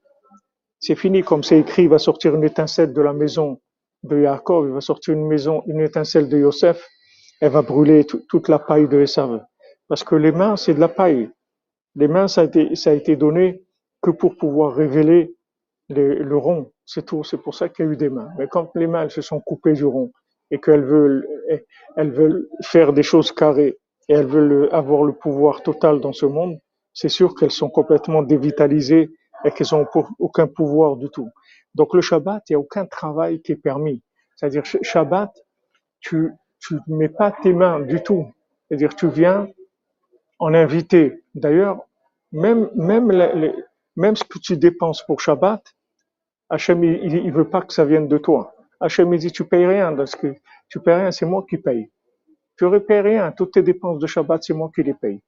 [0.81, 3.61] C'est fini, comme c'est écrit, il va sortir une étincelle de la maison
[4.03, 6.87] de Yaakov, il va sortir une maison, une étincelle de Yosef,
[7.41, 9.43] elle va brûler toute la paille de Esav.
[9.89, 11.31] Parce que les mains, c'est de la paille.
[11.95, 13.63] Les mains, ça a été, ça a été donné
[14.03, 15.35] que pour pouvoir révéler
[15.89, 16.73] le rond.
[16.85, 17.25] C'est tout.
[17.25, 18.29] C'est pour ça qu'il y a eu des mains.
[18.39, 20.13] Mais quand les mains elles se sont coupées du rond
[20.51, 21.27] et qu'elles veulent,
[21.97, 23.79] elles veulent faire des choses carrées
[24.09, 26.59] et elles veulent avoir le pouvoir total dans ce monde,
[26.93, 29.11] c'est sûr qu'elles sont complètement dévitalisées
[29.45, 29.87] et qu'elles n'ont
[30.19, 31.29] aucun pouvoir du tout.
[31.75, 34.03] Donc le Shabbat, il n'y a aucun travail qui est permis.
[34.37, 35.33] C'est-à-dire Shabbat,
[36.01, 38.27] tu tu mets pas tes mains du tout.
[38.69, 39.49] C'est-à-dire tu viens
[40.39, 41.23] en invité.
[41.35, 41.79] D'ailleurs,
[42.33, 43.53] même, même, les,
[43.97, 45.63] même ce que tu dépenses pour Shabbat,
[46.51, 48.55] Hachem, il, il veut pas que ça vienne de toi.
[48.81, 50.35] Hachem, il dit, tu payes rien, parce que
[50.69, 51.91] tu payes rien, c'est moi qui paye.
[52.59, 55.21] Tu ne payes rien, toutes tes dépenses de Shabbat, c'est moi qui les paye.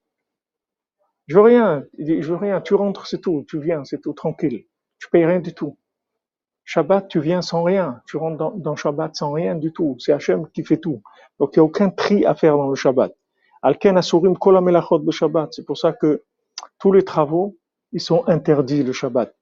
[1.27, 4.65] Je veux rien, je veux rien, tu rentres, c'est tout, tu viens, c'est tout, tranquille.
[4.99, 5.77] Tu payes rien du tout.
[6.65, 9.97] Shabbat, tu viens sans rien, tu rentres dans, Shabbat sans rien du tout.
[9.99, 11.03] C'est Hachem qui fait tout.
[11.39, 13.15] Donc il n'y a aucun tri à faire dans le Shabbat.
[15.53, 16.25] C'est pour ça que
[16.79, 17.57] tous les travaux,
[17.93, 19.35] ils sont interdits le Shabbat.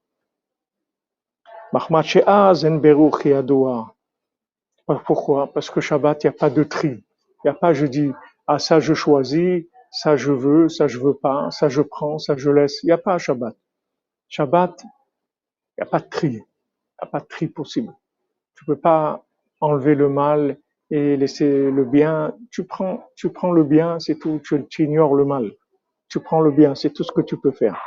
[5.05, 5.53] Pourquoi?
[5.53, 7.05] Parce que Shabbat, il n'y a pas de tri.
[7.46, 8.11] Il n'y a pas, je dis,
[8.48, 12.37] ah ça je choisis, ça je veux, ça je veux pas, ça je prends, ça
[12.37, 12.82] je laisse.
[12.82, 13.54] Il n'y a pas Shabbat.
[14.28, 14.88] Shabbat, il
[15.78, 16.26] n'y a pas de tri.
[16.26, 16.42] Il n'y
[16.98, 17.94] a pas de tri possible.
[18.56, 19.24] Tu peux pas
[19.61, 20.59] enlever le mal
[20.90, 22.35] et laisser le bien.
[22.50, 24.40] Tu prends, tu prends le bien, c'est tout.
[24.42, 25.52] Tu, ignores le mal.
[26.09, 27.80] Tu prends le bien, c'est tout ce que tu peux faire.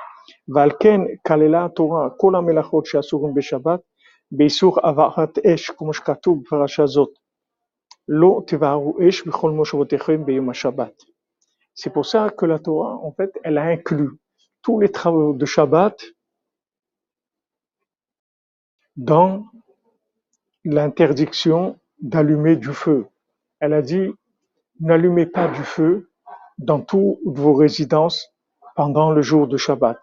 [0.47, 2.83] Valken kalela Torah melachot
[4.83, 5.73] avarat esh.
[11.75, 14.09] C'est pour ça que la Torah, en fait, elle a inclus
[14.63, 16.03] tous les travaux de Shabbat
[18.97, 19.45] dans
[20.65, 23.05] l'interdiction d'allumer du feu.
[23.59, 24.11] Elle a dit,
[24.79, 26.09] n'allumez pas du feu
[26.57, 28.33] dans toutes vos résidences
[28.75, 29.99] pendant le jour de Shabbat.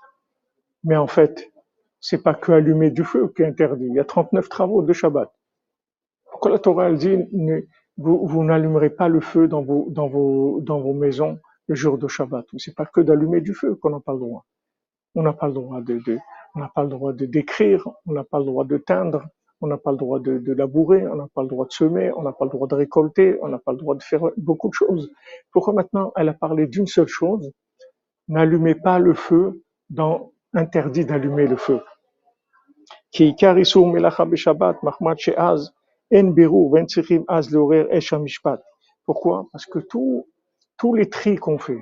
[0.84, 1.50] Mais en fait,
[1.98, 3.86] c'est pas que allumer du feu qui est interdit.
[3.86, 5.32] Il y a 39 travaux de Shabbat.
[6.30, 7.18] Pourquoi la Torah elle dit,
[7.98, 12.08] vous, n'allumerez pas le feu dans vos, dans vos, dans vos maisons le jour de
[12.08, 12.46] Shabbat.
[12.58, 14.44] C'est pas que d'allumer du feu qu'on n'a pas le droit.
[15.14, 16.18] On n'a pas le droit de, de
[16.54, 19.22] on n'a pas le droit de décrire, on n'a pas le droit de teindre,
[19.60, 22.22] on n'a pas le droit de, labourer, on n'a pas le droit de semer, on
[22.22, 24.74] n'a pas le droit de récolter, on n'a pas le droit de faire beaucoup de
[24.74, 25.10] choses.
[25.52, 27.50] Pourquoi maintenant elle a parlé d'une seule chose
[28.28, 31.80] N'allumez pas le feu dans interdit d'allumer le feu.
[39.04, 39.46] Pourquoi?
[39.52, 41.80] Parce que tous les tris qu'on fait,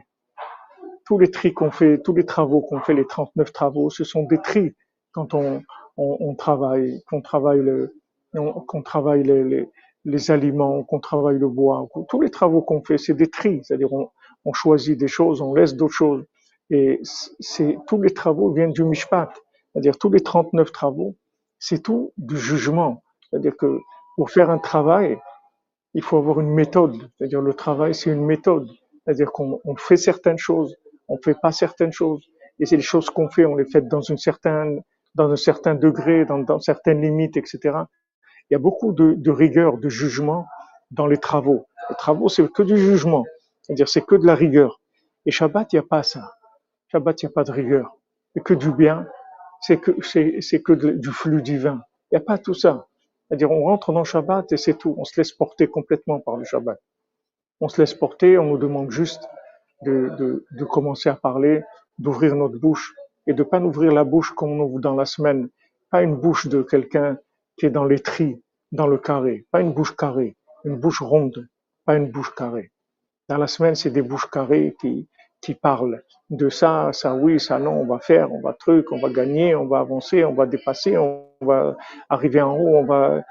[1.06, 4.24] tous les tris qu'on fait, tous les travaux qu'on fait, les 39 travaux, ce sont
[4.24, 4.74] des tris
[5.12, 5.62] quand on,
[5.96, 7.94] on, on travaille, qu'on travaille le,
[8.66, 9.68] qu'on travaille les,
[10.04, 11.86] les, aliments, qu'on travaille le bois.
[12.08, 14.10] Tous les travaux qu'on fait, c'est des tris, c'est-à-dire on,
[14.44, 16.24] on choisit des choses, on laisse d'autres choses.
[16.70, 17.00] Et
[17.40, 19.30] c'est tous les travaux viennent du mishpat,
[19.72, 21.14] c'est-à-dire tous les 39 travaux,
[21.58, 23.02] c'est tout du jugement.
[23.30, 23.78] C'est-à-dire que
[24.16, 25.18] pour faire un travail,
[25.94, 26.96] il faut avoir une méthode.
[27.16, 28.68] C'est-à-dire le travail, c'est une méthode.
[29.04, 30.76] C'est-à-dire qu'on fait certaines choses,
[31.08, 32.24] on fait pas certaines choses.
[32.58, 34.82] Et c'est les choses qu'on fait, on les fait dans une certaine,
[35.14, 37.58] dans un certain degré, dans, dans certaines limites, etc.
[38.50, 40.46] Il y a beaucoup de, de rigueur, de jugement
[40.90, 41.66] dans les travaux.
[41.90, 43.24] Les travaux, c'est que du jugement.
[43.62, 44.80] C'est-à-dire, c'est que de la rigueur.
[45.26, 46.34] Et Shabbat, il n'y a pas ça.
[46.92, 47.96] Shabbat, il n'y a pas de rigueur.
[48.34, 49.06] C'est que du bien.
[49.60, 51.80] C'est que, c'est, c'est que du flux divin.
[52.10, 52.86] Il n'y a pas tout ça.
[53.28, 54.94] C'est-à-dire, on rentre dans Shabbat et c'est tout.
[54.98, 56.78] On se laisse porter complètement par le Shabbat.
[57.60, 59.26] On se laisse porter, on nous demande juste
[59.82, 61.62] de, de, de commencer à parler,
[61.98, 62.94] d'ouvrir notre bouche
[63.26, 65.48] et de pas n'ouvrir la bouche comme on ouvre dans la semaine.
[65.90, 67.18] Pas une bouche de quelqu'un
[67.56, 69.46] qui est dans les tris, dans le carré.
[69.50, 71.48] Pas une bouche carrée, une bouche ronde,
[71.84, 72.72] pas une bouche carrée.
[73.28, 75.08] Dans la semaine, c'est des bouches carrées qui,
[75.40, 78.98] qui parlent de ça, ça oui, ça non, on va faire, on va truc, on
[78.98, 81.76] va gagner, on va avancer, on va dépasser, on va
[82.08, 83.22] arriver en haut, on va.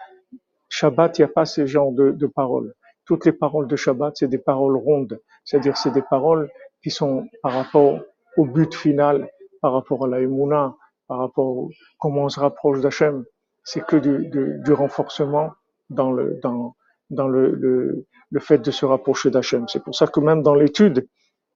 [0.69, 2.73] Shabbat, il n'y a pas ce genre de, paroles.
[3.05, 6.49] Toutes les paroles de Shabbat, c'est des paroles rondes, c'est-à-dire c'est des paroles
[6.81, 7.99] qui sont par rapport
[8.37, 9.29] au but final,
[9.61, 10.75] par rapport à la Emouna,
[11.07, 13.23] par rapport à comment on se rapproche d'Hachem.
[13.63, 15.51] C'est que du, renforcement
[15.91, 16.75] dans le, dans,
[17.11, 19.67] dans le, le, fait de se rapprocher d'Hachem.
[19.67, 21.07] C'est pour ça que même dans l'étude,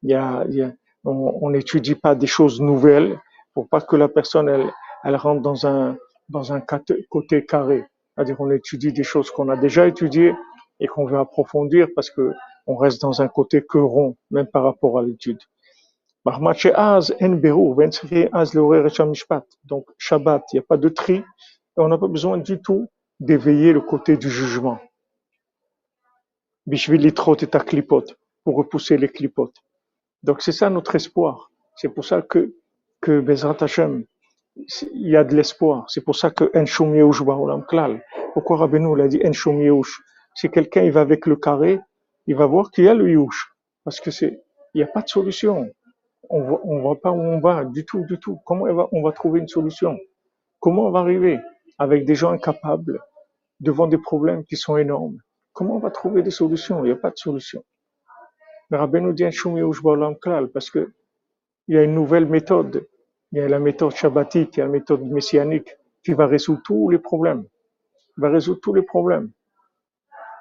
[0.04, 0.46] il y a
[1.08, 3.20] on n'étudie pas des choses nouvelles
[3.54, 4.72] pour pas que la personne elle,
[5.04, 5.98] elle rentre dans un
[6.30, 7.86] dans un côté carré.
[8.16, 10.34] C'est-à-dire on étudie des choses qu'on a déjà étudiées
[10.80, 12.34] et qu'on veut approfondir parce que
[12.68, 15.40] on reste dans un côté que rond, même par rapport à l'étude.
[19.64, 21.24] Donc Shabbat, il n'y a pas de tri, et
[21.78, 22.90] on n'a pas besoin du tout
[23.22, 24.80] d'éveiller le côté du jugement.
[28.44, 29.56] Pour repousser les clipotes.
[30.24, 31.50] Donc c'est ça notre espoir.
[31.76, 32.54] C'est pour ça que,
[33.00, 34.04] que Bezrat Hashem,
[34.94, 35.86] il y a de l'espoir.
[35.90, 36.46] C'est pour ça que.
[38.34, 39.22] Pourquoi Rabbeinu l'a dit
[40.36, 41.80] Si quelqu'un il va avec le carré,
[42.28, 43.54] il va voir qu'il y a le Yehush.
[43.84, 44.44] Parce que c'est,
[44.74, 45.70] il n'y a pas de solution.
[46.30, 48.40] On voit, on voit pas où on va, du tout, du tout.
[48.46, 49.98] Comment on va, on va trouver une solution?
[50.60, 51.40] Comment on va arriver
[51.80, 53.00] avec des gens incapables
[53.60, 55.18] devant des problèmes qui sont énormes?
[55.54, 56.84] Comment on va trouver des solutions?
[56.84, 57.64] Il n'y a pas de solution.
[58.70, 59.24] Le Rabbeinu dit
[60.54, 60.94] parce que
[61.70, 62.86] il y a une nouvelle méthode.
[63.32, 66.62] Il y a la méthode shabbatique, il y a la méthode messianique qui va résoudre
[66.66, 67.46] tous les problèmes.
[68.18, 69.32] Il va résoudre tous les problèmes.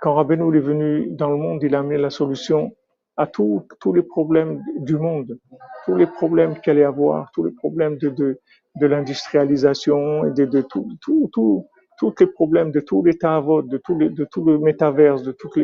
[0.02, 2.74] Quand Rabbeinu est venu dans le monde, il a amené la solution
[3.16, 5.38] à tous les problèmes du monde,
[5.86, 8.38] tous les problèmes qu'il allait avoir, tous les problèmes de, de,
[8.76, 11.66] de l'industrialisation et de, de tout, tout, tout,
[11.98, 15.32] tous les problèmes de tous les tavot, de tout, les, de tout le métaverse, de
[15.32, 15.56] toute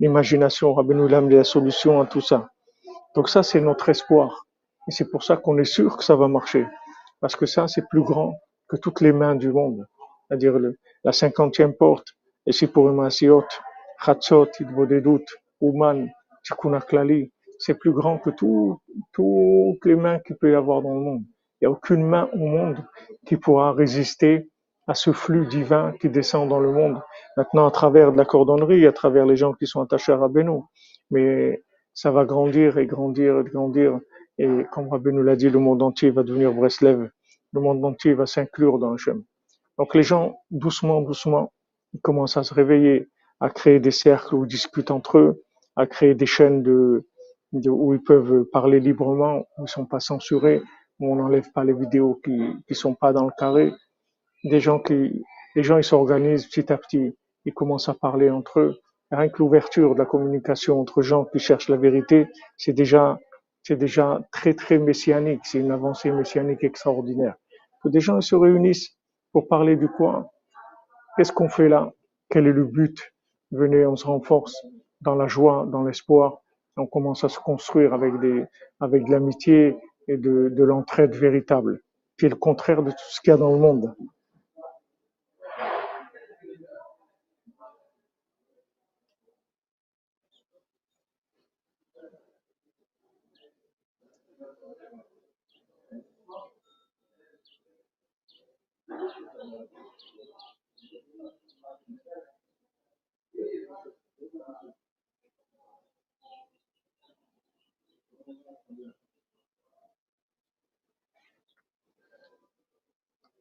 [0.00, 2.48] l'imagination, Rabbeinu Lam la solution à tout ça.
[3.14, 4.46] Donc ça, c'est notre espoir.
[4.88, 6.66] Et c'est pour ça qu'on est sûr que ça va marcher.
[7.20, 8.34] Parce que ça, c'est plus grand
[8.68, 9.86] que toutes les mains du monde.
[10.28, 10.54] C'est-à-dire
[11.04, 12.08] la cinquantième porte,
[12.46, 13.44] et si pour Masiot,
[14.04, 15.24] Chatzot, Idvodedut,
[15.60, 16.08] Uman,
[16.44, 18.80] Tikkun Klali, c'est plus grand que tout,
[19.12, 21.22] toutes les mains qu'il peut y avoir dans le monde.
[21.60, 22.84] Il n'y a aucune main au monde
[23.26, 24.50] qui pourra résister
[24.86, 27.00] à ce flux divin qui descend dans le monde.
[27.36, 30.60] Maintenant, à travers de la cordonnerie, à travers les gens qui sont attachés à Rabbeinu.
[31.10, 33.98] Mais ça va grandir et grandir et grandir.
[34.38, 37.10] Et comme Rabbeinu l'a dit, le monde entier va devenir Breslev.
[37.52, 39.22] Le monde entier va s'inclure dans le chemin.
[39.78, 41.52] Donc les gens, doucement, doucement,
[41.92, 43.08] ils commencent à se réveiller,
[43.40, 45.44] à créer des cercles où ils discutent entre eux,
[45.76, 47.06] à créer des chaînes de,
[47.52, 50.62] où ils peuvent parler librement, où ils sont pas censurés,
[50.98, 53.72] où on n'enlève pas les vidéos qui ne sont pas dans le carré.
[54.44, 58.60] Des gens qui, les gens, ils s'organisent petit à petit, ils commencent à parler entre
[58.60, 58.78] eux.
[59.10, 63.18] Rien que l'ouverture de la communication entre gens qui cherchent la vérité, c'est déjà,
[63.66, 67.34] c'est déjà très très messianique, c'est une avancée messianique extraordinaire.
[67.82, 68.96] Que des gens se réunissent
[69.32, 70.30] pour parler du quoi
[71.16, 71.92] Qu'est-ce qu'on fait là?
[72.30, 73.12] Quel est le but?
[73.50, 74.54] Venez, on se renforce
[75.00, 76.42] dans la joie, dans l'espoir.
[76.76, 78.44] On commence à se construire avec des,
[78.78, 79.76] avec de l'amitié
[80.06, 81.80] et de, de l'entraide véritable,
[82.20, 83.96] qui est le contraire de tout ce qu'il y a dans le monde.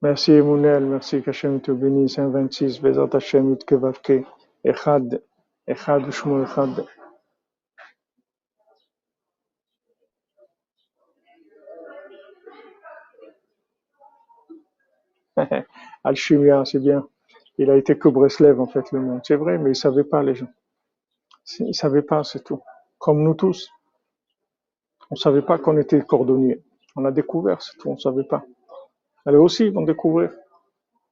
[0.06, 2.20] Merci Emounel, merci qu'Hachem te bénisse.
[2.20, 4.24] 1,26, Bezat Hachem Utkevavke,
[4.64, 5.20] Echad,
[5.66, 6.86] Echad Shmo Echad.
[16.04, 17.08] Alchimia, c'est bien.
[17.58, 19.22] Il a été que Breslev en fait le monde.
[19.24, 20.54] C'est vrai, mais ils savaient pas les gens.
[21.62, 22.62] Ils savaient pas, c'est tout.
[23.00, 23.72] Comme nous tous.
[25.10, 26.62] On savait pas qu'on était cordonniers.
[26.96, 28.46] On a découvert, c'est tout, on savait pas.
[29.26, 30.32] Elles aussi vont découvrir.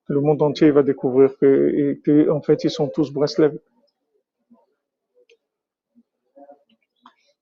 [0.07, 3.57] Le monde entier va découvrir que, en fait, ils sont tous Breslev.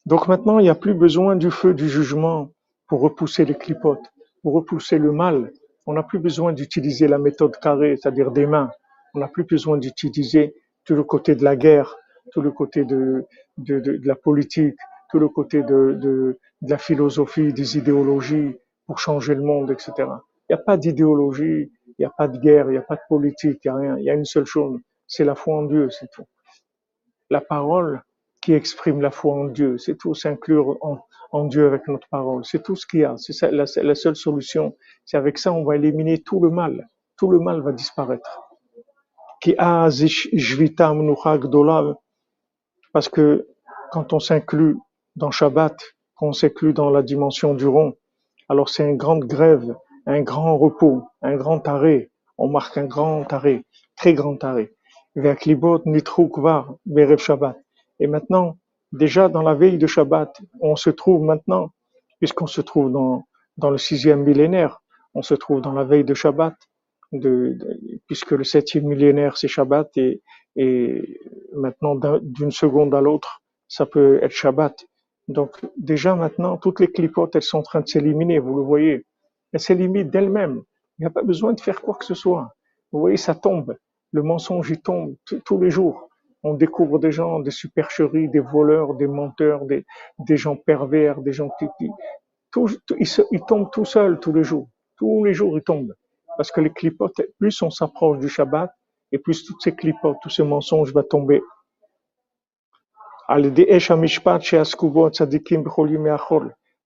[0.05, 2.51] Donc maintenant, il n'y a plus besoin du feu du jugement
[2.87, 5.51] pour repousser les clipotes, pour repousser le mal.
[5.85, 8.69] On n'a plus besoin d'utiliser la méthode carrée, c'est-à-dire des mains.
[9.13, 10.55] On n'a plus besoin d'utiliser
[10.85, 11.95] tout le côté de la guerre,
[12.31, 13.25] tout le côté de,
[13.57, 14.77] la politique,
[15.09, 18.55] tout le côté de la philosophie, des idéologies
[18.85, 20.07] pour changer le monde, etc.
[20.51, 22.97] Il n'y a pas d'idéologie, il n'y a pas de guerre, il n'y a pas
[22.97, 23.97] de politique, il n'y a rien.
[23.99, 26.25] Il y a une seule chose, c'est la foi en Dieu, c'est tout.
[27.29, 28.03] La parole
[28.41, 30.77] qui exprime la foi en Dieu, c'est tout, s'inclure
[31.31, 33.15] en, Dieu avec notre parole, c'est tout ce qu'il y a.
[33.15, 34.75] C'est la, seule solution.
[35.05, 36.89] C'est avec ça on va éliminer tout le mal.
[37.15, 38.41] Tout le mal va disparaître.
[42.91, 43.47] Parce que
[43.91, 44.75] quand on s'inclut
[45.15, 45.77] dans Shabbat,
[46.15, 47.95] quand on s'inclut dans la dimension du rond,
[48.49, 49.73] alors c'est une grande grève,
[50.05, 52.09] un grand repos, un grand arrêt.
[52.37, 53.63] On marque un grand arrêt,
[53.95, 54.73] très grand arrêt.
[55.15, 55.21] Et
[58.07, 58.57] maintenant,
[58.91, 61.71] déjà dans la veille de Shabbat, on se trouve maintenant,
[62.19, 63.25] puisqu'on se trouve dans,
[63.57, 64.81] dans le sixième millénaire,
[65.13, 66.55] on se trouve dans la veille de Shabbat,
[67.11, 67.57] de,
[68.07, 70.21] puisque le septième millénaire c'est Shabbat et,
[70.55, 71.19] et
[71.53, 74.85] maintenant d'un- d'une seconde à l'autre, ça peut être Shabbat.
[75.27, 79.05] Donc déjà maintenant, toutes les clipotes, elles sont en train de s'éliminer, vous le voyez.
[79.53, 80.61] Elles s'éliminent d'elles-mêmes.
[80.97, 82.53] Il n'y a pas besoin de faire quoi que ce soit.
[82.91, 83.75] Vous voyez, ça tombe.
[84.11, 86.09] Le mensonge, il tombe tous les jours.
[86.43, 89.85] On découvre des gens, des supercheries, des voleurs, des menteurs, des,
[90.19, 91.89] des gens pervers, des gens qui, qui
[92.51, 94.69] tout, tout- ils, se- tombent tout seuls tous les jours.
[94.97, 95.95] Tous les jours, ils tombent.
[96.37, 98.71] Parce que les clipotes, plus on s'approche du Shabbat,
[99.11, 101.41] et plus toutes ces clipotes, tous ces mensonges vont tomber.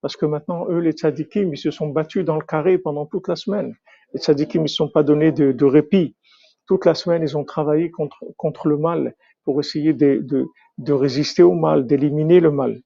[0.06, 3.28] Parce que maintenant, eux, les tzadikim, ils se sont battus dans le carré pendant toute
[3.28, 3.74] la semaine.
[4.14, 6.16] Les tzadikim, ils ne se sont pas donnés de, répit.
[6.68, 9.16] Toute la semaine, ils ont travaillé contre, le mal
[9.46, 10.46] pour essayer de,
[10.88, 12.80] résister au mal, d'éliminer le mal.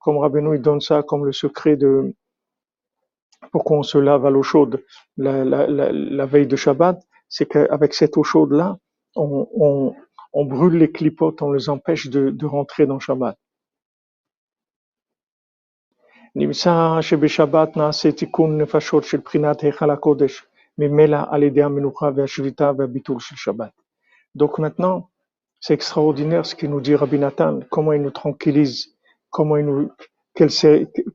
[0.00, 2.16] Comme Rabbeinu, il donne ça comme le secret de,
[3.52, 4.82] pour qu'on se lave à l'eau chaude
[5.16, 8.76] la, veille de Shabbat, c'est qu'avec cette eau chaude-là,
[9.14, 9.94] on,
[10.33, 13.37] on brûle les clipotes, on les empêche de, de rentrer dans Shabbat.
[16.35, 20.45] נמצא שבשבת נעשה תיקון נפשות של בחינת היכל הקודש,
[20.77, 23.71] ממילא על ידי המנוחה והשביתה והביטול של שבת.
[24.37, 25.09] Donc maintenant,
[25.59, 28.95] c'est extraordinaire ce qu'il nous dit Rabbi Nathan, comment il nous tranquillise,
[29.31, 29.89] comment il nous,
[30.35, 30.49] quelle,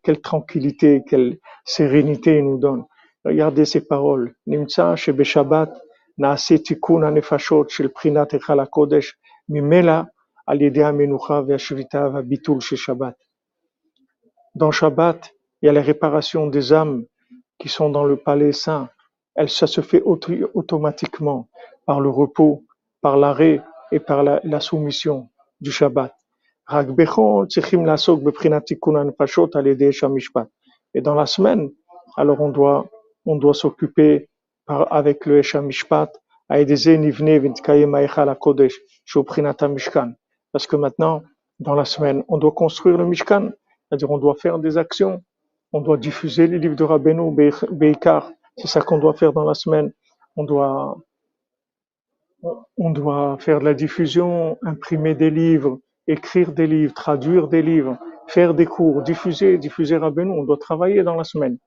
[0.02, 2.84] quelle tranquillité, quelle sérénité il nous donne.
[3.24, 4.34] Regardez ces paroles.
[4.48, 5.70] Nimtza shebeshabbat
[12.09, 13.15] ve'bitul shel Shabbat.
[14.55, 17.05] Dans Shabbat, il y a la réparation des âmes
[17.59, 18.89] qui sont dans le palais saint.
[19.35, 21.47] Elle, ça se fait automatiquement
[21.85, 22.65] par le repos,
[23.01, 23.61] par l'arrêt
[23.91, 25.29] et par la, soumission
[25.61, 26.13] du Shabbat.
[30.93, 31.69] Et dans la semaine,
[32.17, 34.29] alors on doit s'occuper
[34.67, 36.11] avec le Esha Mishpat,
[36.49, 36.65] parce
[40.67, 41.23] que maintenant,
[41.59, 43.51] dans la semaine, on doit construire le Mishkan,
[43.89, 45.23] c'est-à-dire on doit faire des actions,
[45.73, 47.35] on doit diffuser les livres de Rabbeinu,
[47.71, 49.91] Beikar, c'est ça qu'on doit faire dans la semaine.
[50.35, 50.97] On doit,
[52.77, 57.97] on doit faire de la diffusion, imprimer des livres, écrire des livres, traduire des livres,
[58.27, 60.31] faire des cours, diffuser, diffuser Rabbeinu.
[60.31, 61.57] On doit travailler dans la semaine.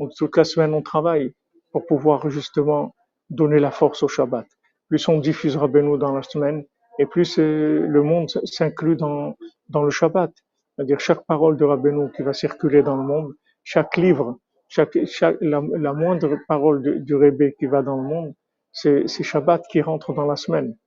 [0.00, 1.32] Donc, toute la semaine, on travaille
[1.76, 2.94] pour pouvoir justement
[3.28, 4.46] donner la force au Shabbat.
[4.88, 6.64] Plus on diffuse Rabbeinu dans la semaine,
[6.98, 9.36] et plus euh, le monde s'inclut dans,
[9.68, 10.32] dans le Shabbat.
[10.74, 14.96] C'est-à-dire chaque parole de Rabbeinu qui va circuler dans le monde, chaque livre, chaque,
[15.42, 15.60] la,
[15.92, 18.32] moindre parole du Rebbe qui va dans le monde,
[18.72, 20.78] c'est Shabbat qui rentre dans la semaine.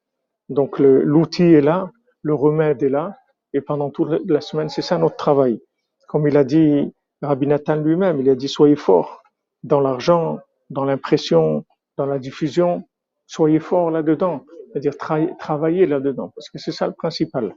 [0.49, 1.91] Donc l'outil est là,
[2.23, 3.15] le remède est là,
[3.53, 5.61] et pendant toute la semaine, c'est ça notre travail.
[6.07, 9.21] Comme il a dit Rabbi Nathan lui-même, il a dit soyez forts
[9.61, 11.65] dans l'argent, dans l'impression,
[11.97, 12.83] dans la diffusion,
[13.27, 17.55] soyez forts là-dedans, c'est-à-dire tra travaillez là-dedans, parce que c'est ça le principal.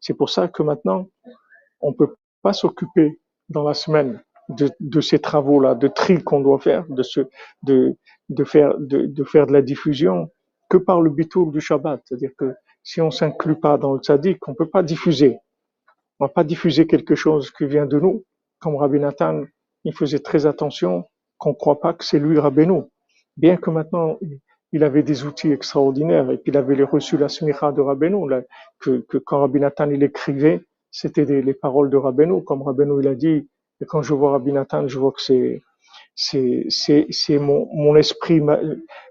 [0.00, 1.08] C'est pour ça que maintenant,
[1.80, 6.58] on ne peut pas s'occuper dans la semaine de, ces travaux-là, de tri qu'on doit
[6.58, 7.20] faire, de, ce,
[7.62, 7.96] de,
[8.28, 10.30] de, faire, de, de faire de la diffusion,
[10.68, 12.02] que par le bitour du Shabbat.
[12.04, 15.38] C'est-à-dire que si on s'inclut pas dans le tzaddik, on ne peut pas diffuser.
[16.20, 18.24] On va pas diffuser quelque chose qui vient de nous.
[18.60, 19.42] Comme Rabbi Nathan,
[19.84, 21.06] il faisait très attention
[21.38, 22.82] qu'on ne croit pas que c'est lui Rabbeinu.
[23.36, 24.18] Bien que maintenant,
[24.72, 28.28] il avait des outils extraordinaires et qu'il avait reçu la smicha de Rabbeinu,
[28.80, 33.14] que, quand Rabbi Nathan il écrivait, c'était les paroles de Rabbeinu, comme Rabbeinu il a
[33.14, 33.48] dit,
[33.80, 35.62] et quand je vois Rabbi Nathan, je vois que c'est
[36.16, 38.40] c'est c'est c'est mon mon esprit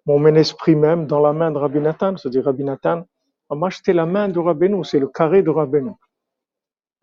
[0.05, 3.03] mon esprit même dans la main de Rabbi Nathan, c'est-à-dire Rabbi Nathan
[3.49, 5.91] moi j'étais la main de Rabbeinu, c'est le carré de Rabbeinu.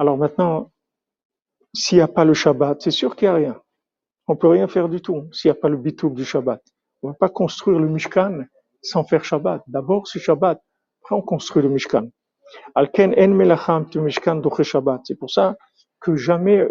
[0.00, 0.72] Alors maintenant,
[1.74, 3.62] s'il n'y a pas le Shabbat, c'est sûr qu'il n'y a rien.
[4.28, 6.62] On peut rien faire du tout s'il n'y a pas le bitouk du Shabbat.
[7.02, 8.44] On ne va pas construire le Mishkan
[8.80, 9.62] sans faire Shabbat.
[9.66, 10.58] D'abord c'est Shabbat,
[11.02, 12.08] après on construit le Mishkan.
[12.74, 15.02] Alken en melacham tu Mishkan Shabbat.
[15.04, 15.58] C'est pour ça
[16.00, 16.66] que jamais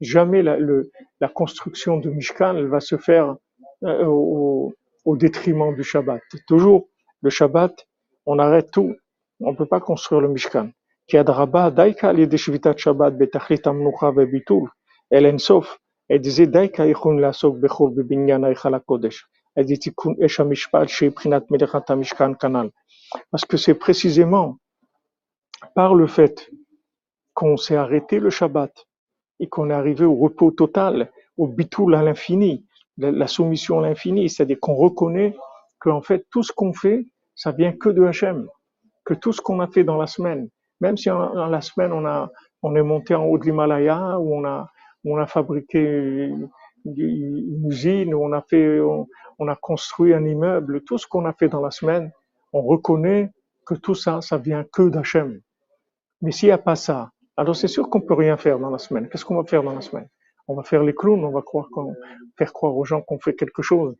[0.00, 3.34] jamais la, construction du Mishkan elle va se faire
[3.82, 4.72] euh, au,
[5.16, 6.22] détriment du Shabbat.
[6.46, 6.88] Toujours
[7.22, 7.88] le Shabbat,
[8.24, 8.94] on arrête tout.
[9.40, 10.70] On ne peut pas construire le Mishkan.
[11.07, 14.69] כי אדרבה די קל ידי שביתת שבת בתכלית המנוחה וביטול,
[15.13, 15.77] אל אינסוף,
[16.15, 19.25] את זה די יכולים לעסוק בחור בבניין ההיכל הקודש,
[19.59, 22.69] את זה תיקון אש המשפט שהיא בחינת מלאכת המשכן כנ"ל.
[23.31, 24.57] Parce que c'est précisément
[25.75, 26.49] par le fait
[27.33, 28.73] qu'on s'est arrêté le Shabbat,
[29.39, 32.65] et qu'on est arrivé au repos total, au bitoul à l'infini,
[32.97, 35.35] la, soumission à l'infini, c'est-à-dire qu'on reconnaît
[35.79, 38.47] qu'en fait tout ce qu'on fait, ça vient que de Hachem,
[39.03, 40.47] que tout ce qu'on a fait dans la semaine,
[40.80, 42.30] même si dans la semaine on a
[42.62, 44.68] on est monté en haut de l'Himalaya, où on a
[45.04, 46.50] on a fabriqué une,
[47.68, 49.06] usine, où on a fait on,
[49.38, 52.10] on a construit un immeuble, tout ce qu'on a fait dans la semaine,
[52.52, 53.30] on reconnaît
[53.64, 55.40] que tout ça, ça vient que d'Hachem.
[56.22, 58.78] Mais s'il n'y a pas ça, alors c'est sûr qu'on peut rien faire dans la
[58.78, 59.08] semaine.
[59.08, 60.08] Qu'est-ce qu'on va faire dans la semaine?
[60.48, 61.94] On va faire les clowns, on va croire qu'on,
[62.36, 63.94] faire croire aux gens qu'on fait quelque chose.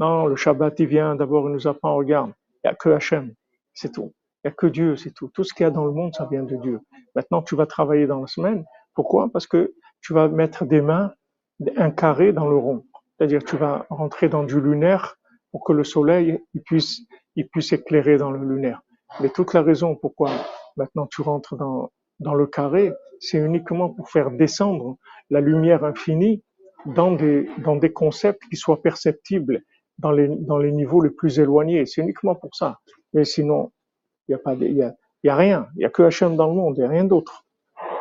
[0.00, 3.34] Non, le Shabbat il vient d'abord, il nous apprend, regarde, il n'y a que Hachem,
[3.74, 4.12] c'est tout.
[4.44, 5.28] Il a que Dieu, c'est tout.
[5.28, 6.80] Tout ce qu'il y a dans le monde, ça vient de Dieu.
[7.14, 8.64] Maintenant, tu vas travailler dans la semaine.
[8.94, 9.28] Pourquoi?
[9.32, 11.12] Parce que tu vas mettre des mains,
[11.76, 12.84] un carré dans le rond.
[13.16, 15.16] C'est-à-dire tu vas rentrer dans du lunaire
[15.52, 17.02] pour que le soleil il puisse,
[17.36, 18.80] il puisse éclairer dans le lunaire.
[19.20, 20.30] Mais toute la raison pourquoi
[20.76, 24.96] maintenant tu rentres dans, dans le carré, c'est uniquement pour faire descendre
[25.28, 26.42] la lumière infinie
[26.86, 29.62] dans des, dans des concepts qui soient perceptibles
[29.98, 31.84] dans les, dans les niveaux les plus éloignés.
[31.84, 32.78] C'est uniquement pour ça.
[33.12, 33.70] Mais sinon,
[34.28, 35.66] il n'y a y a, rien.
[35.74, 37.44] Il n'y a que Hachem dans le monde, il n'y a rien d'autre.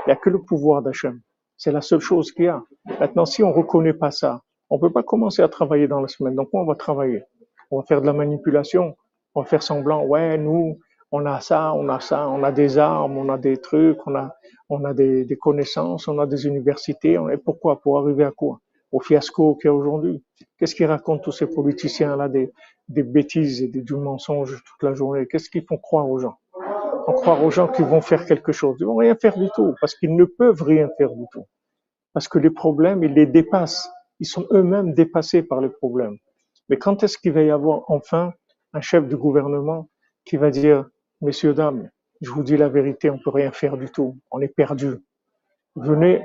[0.06, 1.20] Il n'y a que le pouvoir d'Hachem.
[1.58, 2.64] C'est la seule chose qu'il y a.
[3.00, 6.36] Maintenant, si on reconnaît pas ça, on peut pas commencer à travailler dans la semaine.
[6.36, 7.24] Donc, on va travailler.
[7.72, 8.96] On va faire de la manipulation.
[9.36, 10.04] On va faire semblant.
[10.04, 10.80] Ouais, nous,
[11.12, 14.16] on a ça, on a ça, on a des armes, on a des trucs, on
[14.16, 17.18] a, des, connaissances, on a des universités.
[17.44, 17.82] Pourquoi?
[17.82, 18.60] Pour arriver à quoi?
[18.92, 20.24] Au fiasco qu'il y a aujourd'hui.
[20.58, 22.52] Qu'est-ce qu'ils racontent tous ces politiciens là des,
[22.90, 26.38] des bêtises et des, du mensonge toute la journée Qu'est-ce qu'ils font croire aux gens?
[27.08, 28.78] En croire aux gens qui vont faire quelque chose.
[28.80, 31.46] Ils vont rien faire du tout, parce qu'ils ne peuvent rien faire du tout.
[32.14, 33.90] Parce que les problèmes, ils les dépassent.
[34.20, 36.18] Ils sont eux-mêmes dépassés par les problèmes.
[36.68, 38.34] Mais quand est-ce qu'il va y avoir enfin
[38.74, 39.90] un chef de gouvernement
[40.26, 40.86] qui va dire,
[41.22, 41.90] messieurs, dames,
[42.22, 44.18] je vous dis la vérité, on peut rien faire du tout.
[44.30, 44.98] On est perdu.
[45.76, 46.22] Venez,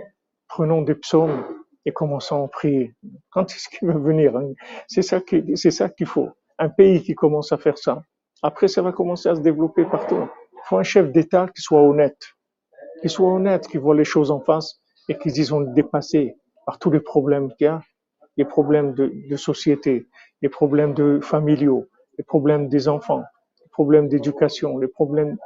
[0.48, 1.44] prenons des psaumes
[1.86, 2.94] et commençons à prier.
[3.30, 4.52] Quand est-ce qu'il va venir hein?
[4.88, 6.30] C'est ça qu'il faut.
[6.58, 8.02] Un pays qui commence à faire ça.
[8.42, 10.28] Après, ça va commencer à se développer partout.
[10.52, 12.20] Il faut un chef d'État qui soit honnête,
[13.02, 16.36] qui soit honnête, qui voit les choses en face et qui dise on est dépassé
[16.66, 17.82] par tous les problèmes qu'il y a,
[18.36, 20.08] les problèmes de, de société,
[20.42, 21.86] les problèmes de familiaux,
[22.18, 23.22] les problèmes des enfants,
[23.62, 25.36] les problèmes d'éducation, les problèmes.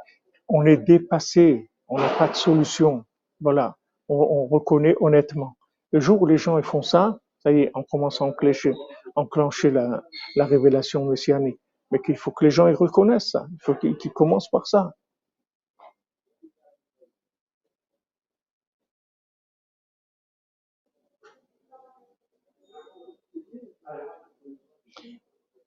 [0.47, 3.03] On est dépassé, on n'a pas de solution.
[3.41, 5.55] Voilà, on, on reconnaît honnêtement.
[5.91, 9.71] Le jour où les gens ils font ça, ça y est, on commence à enclencher,
[9.71, 10.03] la,
[10.35, 11.59] la révélation messianique.
[11.91, 13.47] Mais qu'il faut que les gens ils reconnaissent ça.
[13.51, 14.93] Il faut qu'ils commencent par ça.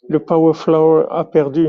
[0.09, 1.69] Le Power Flower a perdu.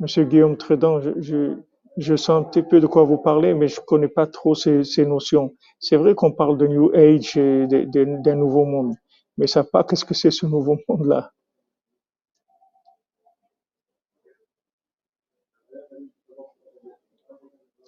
[0.00, 1.56] Monsieur Guillaume Trédan, je,
[1.96, 5.06] je sens un petit peu de quoi vous parlez, mais je connais pas trop ces,
[5.06, 5.54] notions.
[5.78, 8.94] C'est vrai qu'on parle de New Age et d'un nouveau monde,
[9.38, 11.30] mais ça pas qu'est-ce que c'est ce nouveau monde-là?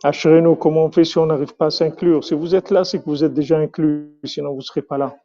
[0.05, 2.23] Ashreno, comment on fait si on n'arrive pas à s'inclure?
[2.23, 4.99] Si vous êtes là, c'est que vous êtes déjà inclus, sinon vous ne serez pas
[4.99, 5.17] là.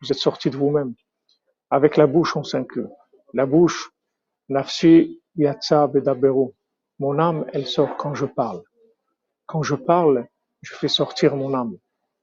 [0.00, 0.94] Vous êtes sorti de vous-même.
[1.70, 2.86] Avec la bouche, on s'inclut.
[3.34, 3.90] La bouche,
[4.48, 6.52] nafsi yatsa bedaberu.
[7.02, 8.62] Mon âme, elle sort quand je parle.
[9.46, 10.28] Quand je parle,
[10.60, 11.76] je fais sortir mon âme.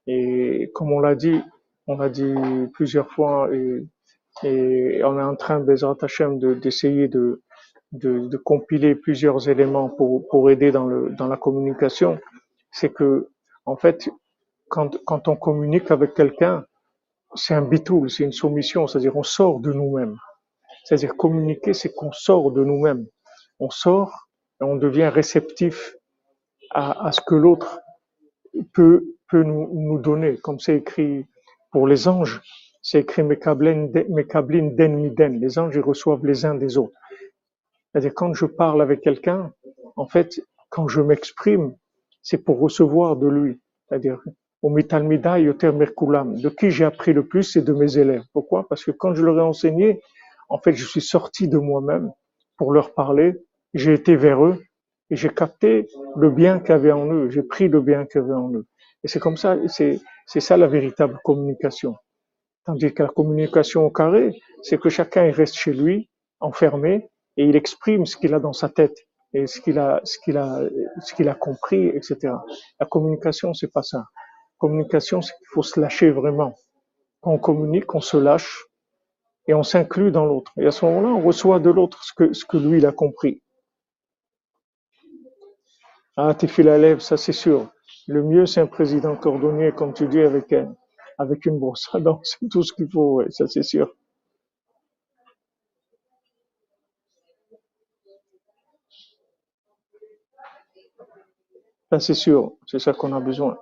[0.06, 1.38] Et comme on l'a dit,
[1.86, 2.34] on l'a dit
[2.72, 7.42] plusieurs fois, et, on est en train, d'essayer de,
[8.42, 12.18] compiler plusieurs éléments pour, aider dans la communication.
[12.72, 13.28] C'est que,
[13.66, 14.08] en fait,
[14.70, 16.64] quand, quand on communique avec quelqu'un,
[17.34, 20.16] c'est un bitoul, c'est une soumission, c'est-à-dire on sort de nous-mêmes.
[20.84, 23.04] C'est-à-dire communiquer, c'est qu'on sort de nous-mêmes.
[23.58, 24.29] On sort
[24.60, 25.96] on devient réceptif
[26.70, 27.80] à, à ce que l'autre
[28.72, 31.26] peut, peut nous, nous donner, comme c'est écrit
[31.70, 32.40] pour les anges,
[32.82, 35.40] c'est écrit Mekablin den miden.
[35.40, 36.94] Les anges ils reçoivent les uns des autres.
[37.92, 39.52] C'est-à-dire quand je parle avec quelqu'un,
[39.96, 40.40] en fait,
[40.70, 41.74] quand je m'exprime,
[42.22, 43.60] c'est pour recevoir de lui.
[43.88, 44.20] C'est-à-dire,
[44.62, 48.22] au Mitalmida Yoter Merkulam, de qui j'ai appris le plus, c'est de mes élèves.
[48.32, 48.68] Pourquoi?
[48.68, 50.00] Parce que quand je leur ai enseigné,
[50.48, 52.12] en fait, je suis sorti de moi-même
[52.56, 53.34] pour leur parler,
[53.74, 54.62] j'ai été vers eux
[55.10, 58.20] et j'ai capté le bien qu'il y avait en eux, j'ai pris le bien qu'il
[58.20, 58.66] y avait en eux.
[59.02, 61.96] Et c'est comme ça, c'est c'est ça la véritable communication.
[62.64, 66.08] Tandis que la communication au carré, c'est que chacun il reste chez lui,
[66.38, 68.96] enfermé, et il exprime ce qu'il a dans sa tête
[69.32, 70.60] et ce qu'il a, ce qu'il a,
[71.00, 72.34] ce qu'il a compris, etc.
[72.78, 74.04] La communication, c'est pas ça.
[74.58, 76.54] Communication, c'est qu'il faut se lâcher vraiment.
[77.20, 78.66] Quand on communique, on se lâche
[79.46, 80.52] et on s'inclut dans l'autre.
[80.58, 82.92] Et à ce moment-là, on reçoit de l'autre ce que, ce que lui, il a
[82.92, 83.42] compris.
[86.22, 87.72] Ah, t'es fil à lèvres, ça c'est sûr.
[88.06, 90.76] Le mieux, c'est un président cordonnier, comme tu dis, avec un,
[91.16, 92.20] avec une brosse à.
[92.24, 93.90] C'est tout ce qu'il faut, ça c'est sûr.
[101.90, 102.52] Ça c'est sûr.
[102.66, 103.58] C'est ça qu'on a besoin.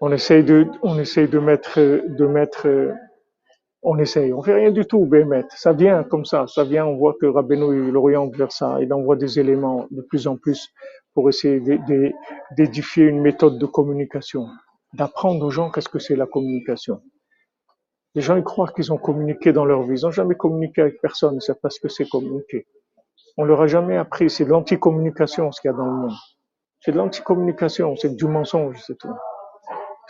[0.00, 2.66] On essaye de, on essaye de mettre, de mettre,
[3.82, 4.32] on essaye.
[4.32, 5.44] On fait rien du tout, Bémet.
[5.50, 6.46] Ça vient comme ça.
[6.46, 8.78] Ça vient, on voit que Rabbeinu, il oriente vers ça.
[8.80, 10.68] Il envoie des éléments de plus en plus
[11.14, 12.14] pour essayer d'é- d'é-
[12.56, 14.46] d'édifier une méthode de communication.
[14.94, 17.00] D'apprendre aux gens qu'est-ce que c'est la communication.
[18.14, 19.98] Les gens, ils croient qu'ils ont communiqué dans leur vie.
[20.00, 21.38] Ils n'ont jamais communiqué avec personne.
[21.40, 22.66] Ils ne pas ce que c'est communiquer.
[23.36, 24.28] On leur a jamais appris.
[24.28, 26.12] C'est de l'anticommunication, ce qu'il y a dans le monde.
[26.80, 27.94] C'est de l'anticommunication.
[27.96, 29.08] C'est du mensonge, c'est tout.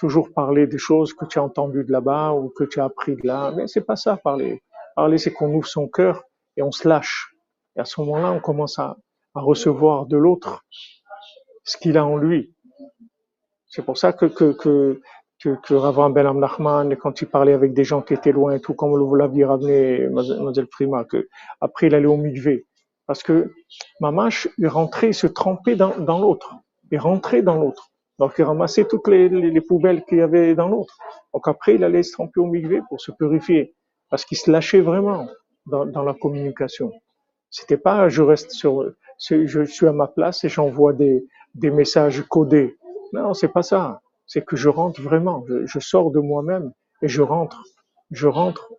[0.01, 3.17] Toujours parler des choses que tu as entendues de là-bas ou que tu as appris
[3.17, 3.53] de là.
[3.55, 4.63] Mais c'est pas ça, parler.
[4.97, 6.25] Parler, c'est qu'on ouvre son cœur
[6.57, 7.35] et on se lâche.
[7.77, 8.97] Et à ce moment-là, on commence à,
[9.35, 10.65] à recevoir de l'autre
[11.65, 12.55] ce qu'il a en lui.
[13.67, 15.01] C'est pour ça que, que, que,
[15.39, 18.61] que, que Rav Ben Amnachman, quand il parlait avec des gens qui étaient loin et
[18.61, 21.29] tout, comme vous l'aviez ramené, Mademoiselle Prima, que
[21.61, 22.67] après il allait au mikvé.
[23.07, 23.53] Parce que
[24.01, 26.55] Mamash, il rentrait, il se trempait dans, dans l'autre.
[26.91, 27.91] Il rentrait dans l'autre.
[28.21, 30.97] Donc il ramassait toutes les, les, les poubelles qu'il y avait dans l'autre.
[31.33, 33.75] Donc après, il allait se tremper au mikvé pour se purifier.
[34.11, 35.27] Parce qu'il se lâchait vraiment
[35.67, 36.93] dans, la communication.
[37.49, 42.77] C'était pas je reste sur, je suis à ma place et j'envoie des, messages codés.
[43.15, 44.01] Non, c'est pas ça.
[44.27, 45.45] C'est que je rentre vraiment.
[45.65, 47.65] Je, sors de moi-même et je rentre,
[48.11, 48.71] je rentre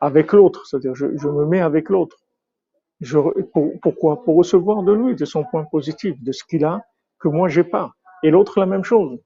[0.00, 2.18] avec l'autre, c'est-à-dire je, me mets avec l'autre.
[3.82, 4.22] Pourquoi?
[4.22, 6.82] Pour recevoir de lui, de son point positif, de ce qu'il a
[7.18, 7.92] que moi j'ai pas.
[8.24, 9.20] Et l'autre la même chose.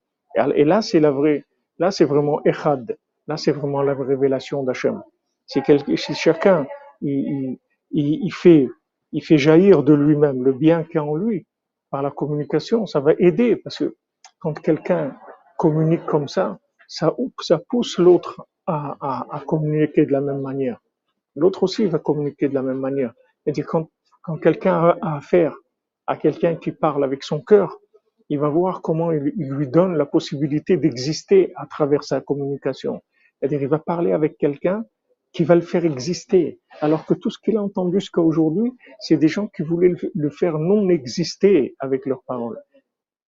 [0.56, 1.44] Et, là c'est la vraie,
[1.78, 2.98] là c'est vraiment echad.
[3.28, 5.00] Là c'est vraiment la révélation d'Hachem.
[5.46, 5.62] Si,
[6.14, 6.66] chacun
[7.00, 7.58] il,
[7.92, 8.68] il, il, fait,
[9.12, 11.46] il fait jaillir de lui-même le bien qu'il y a en lui
[11.90, 13.96] par la communication, ça va aider parce que
[14.40, 15.16] quand quelqu'un
[15.56, 20.80] communique comme ça, ça, ça pousse l'autre à, à, à communiquer de la même manière.
[21.36, 23.12] L'autre aussi va communiquer de la même manière.
[23.46, 23.88] Et quand,
[24.22, 25.54] quand quelqu'un a affaire
[26.08, 27.78] à quelqu'un qui parle avec son cœur,
[28.28, 33.02] il va voir comment il, lui donne la possibilité d'exister à travers sa communication.
[33.38, 34.84] C'est-à-dire, il va parler avec quelqu'un
[35.32, 39.16] qui va le faire exister, alors que tout ce qu'il a entendu jusqu'à aujourd'hui, c'est
[39.16, 42.58] des gens qui voulaient le faire non exister avec leurs paroles.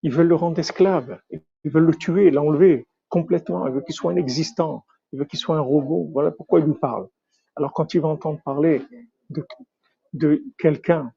[0.02, 4.12] Ils veulent le rendre esclave, ils veulent le tuer, l'enlever complètement, ils veulent qu'il soit
[4.12, 6.08] inexistant, ils veulent qu'il soit un robot.
[6.12, 7.08] Voilà pourquoi ils lui parlent.
[7.56, 8.82] Alors quand il va entendre parler
[9.28, 9.46] de,
[10.14, 11.12] de quelqu'un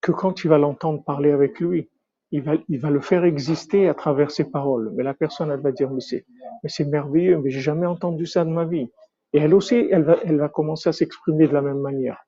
[0.00, 1.90] que quand il va l'entendre parler avec lui,
[2.30, 4.92] il va, il va le faire exister à travers ses paroles.
[4.94, 6.26] Mais la personne, elle va dire, mais c'est,
[6.62, 8.88] mais c'est merveilleux, mais j'ai jamais entendu ça de ma vie.
[9.32, 12.22] Et elle aussi, elle va, elle va commencer à s'exprimer de la même manière.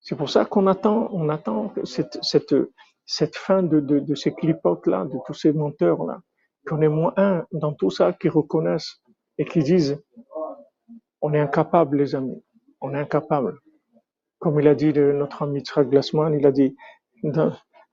[0.00, 2.54] C'est pour ça qu'on attend, on attend cette, cette,
[3.06, 6.20] cette fin de, de, de ces clipotes-là, de tous ces menteurs-là,
[6.66, 9.00] qu'on ait moins un dans tout ça qui reconnaissent
[9.38, 10.02] et qui disent,
[11.22, 12.42] on est incapable, les amis,
[12.80, 13.58] on est incapable
[14.44, 16.76] comme il a dit de notre ami Tzrak Glassman, il a dit,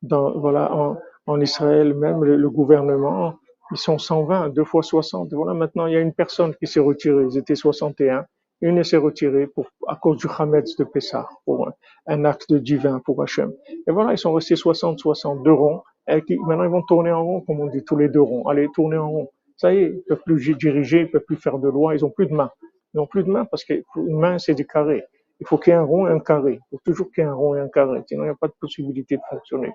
[0.04, 0.98] voilà, en,
[1.28, 3.36] en, Israël même, le, gouvernement,
[3.72, 5.34] ils sont 120, deux fois 60.
[5.34, 8.26] Voilà, maintenant, il y a une personne qui s'est retirée, ils étaient 61.
[8.64, 11.72] Une s'est retirée pour, à cause du Hametz de Pessah, pour
[12.06, 13.52] un, acte divin pour Hachem.
[13.88, 15.82] Et voilà, ils sont restés 60, 62 ronds.
[16.08, 18.48] Et qui, maintenant, ils vont tourner en rond, comme on dit, tous les deux ronds.
[18.48, 19.30] Allez, tourner en rond.
[19.58, 22.10] Ça y est, ils peuvent plus diriger, ils peuvent plus faire de loi, ils ont
[22.10, 22.52] plus de main.
[22.94, 25.04] Ils ont plus de main parce qu'une main, c'est des carrés.
[25.40, 26.54] Il faut qu'il y ait un rond et un carré.
[26.54, 28.02] Il faut toujours qu'il y ait un rond et un carré.
[28.08, 29.72] Sinon, il n'y a pas de possibilité de fonctionner.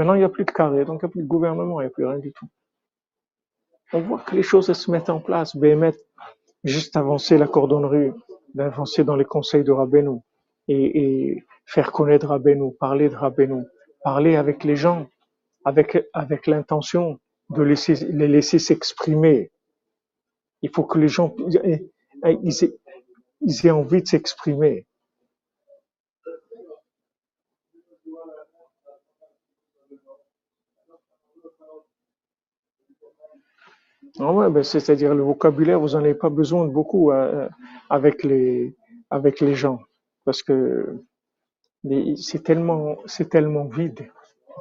[0.00, 1.84] Maintenant, il n'y a plus de carré, donc il n'y a plus de gouvernement, il
[1.84, 2.46] n'y a plus rien du tout.
[3.92, 5.54] On voit que les choses se mettent en place.
[5.54, 5.92] Béhémet,
[6.64, 8.10] juste avancer la cordonnerie,
[8.54, 10.20] d'avancer dans les conseils de Rabbeinu
[10.68, 13.66] et, faire connaître Rabbeinu, parler de Rabbeinu,
[14.02, 15.06] parler avec les gens,
[15.66, 17.20] avec, avec l'intention
[17.50, 19.50] de laisser, les laisser s'exprimer.
[20.62, 21.90] Il faut que les gens ils
[23.42, 24.86] ils aient envie de s'exprimer.
[34.20, 37.48] Ah ouais, ben c'est-à-dire le vocabulaire, vous n'en avez pas besoin de beaucoup euh,
[37.88, 38.76] avec les
[39.10, 39.80] avec les gens,
[40.24, 41.02] parce que
[42.16, 44.10] c'est tellement c'est tellement vide.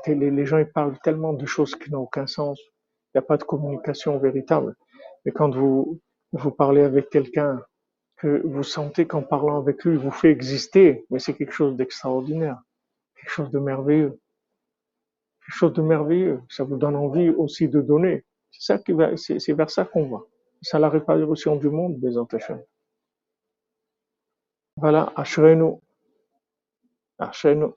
[0.07, 2.59] Les, les gens ils parlent tellement de choses qui n'ont aucun sens.
[3.13, 4.75] Il n'y a pas de communication véritable.
[5.25, 5.99] Mais quand vous
[6.31, 7.61] vous parlez avec quelqu'un
[8.17, 11.75] que vous sentez qu'en parlant avec lui, il vous fait exister, mais c'est quelque chose
[11.75, 12.59] d'extraordinaire,
[13.17, 14.19] quelque chose de merveilleux,
[15.45, 16.41] quelque chose de merveilleux.
[16.49, 18.25] Ça vous donne envie aussi de donner.
[18.59, 20.19] C'est vers ça qu'on va.
[20.61, 22.61] C'est la réparation du monde, des Hachem.
[24.75, 25.75] Voilà, Ashrenu.
[27.17, 27.67] Ashrenu.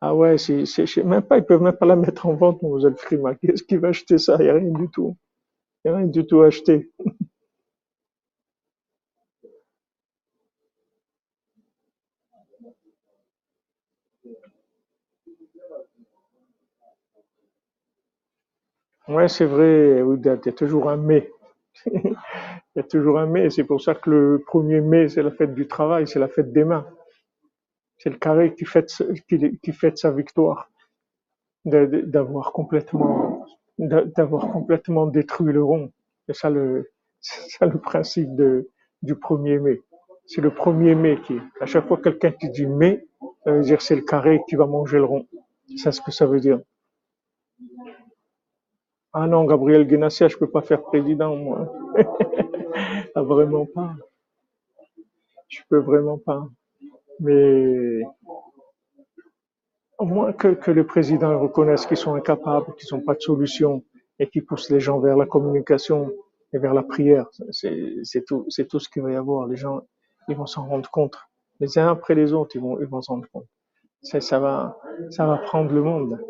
[0.00, 0.64] Ah ouais, c'est,
[1.04, 2.60] même pas, ils peuvent même pas la mettre en vente,
[2.96, 3.34] Frima.
[3.34, 4.36] Qu'est-ce qui va acheter ça?
[4.38, 5.16] Il n'y a rien du tout.
[5.84, 6.90] Il n'y a rien du tout à acheter.
[19.08, 21.30] Ouais, c'est vrai, il y a toujours un mais.
[21.86, 22.12] il
[22.76, 23.50] y a toujours un mais.
[23.50, 26.52] C'est pour ça que le premier mai, c'est la fête du travail, c'est la fête
[26.52, 26.86] des mains.
[27.98, 28.90] C'est le carré qui fête,
[29.28, 30.70] qui, fête sa victoire,
[31.64, 33.44] d'avoir complètement,
[33.78, 35.90] d'avoir complètement détruit le rond.
[36.26, 36.90] C'est ça le,
[37.20, 38.30] ça le principe
[39.02, 39.80] du premier mai.
[40.26, 43.06] C'est le premier mai qui, à chaque fois quelqu'un qui dit mai,
[43.44, 45.26] ça veut dire c'est le carré qui va manger le rond.
[45.76, 46.60] C'est ce que ça veut dire.
[49.12, 51.72] Ah non, Gabriel Guénassia, je peux pas faire président, moi.
[53.14, 53.94] ah, vraiment pas.
[55.48, 56.46] Je peux vraiment pas.
[57.20, 58.02] Mais
[59.98, 63.82] au moins que, que le président reconnaisse qu'ils sont incapables, qu'ils n'ont pas de solution
[64.18, 66.12] et qu'ils poussent les gens vers la communication
[66.52, 67.26] et vers la prière.
[67.50, 69.46] C'est tout, c'est tout ce qu'il va y avoir.
[69.46, 69.80] Les gens,
[70.28, 71.16] ils vont s'en rendre compte.
[71.60, 73.46] Les uns après les autres, ils vont, ils vont s'en rendre compte.
[74.02, 74.78] Ça va,
[75.10, 76.20] ça va prendre le monde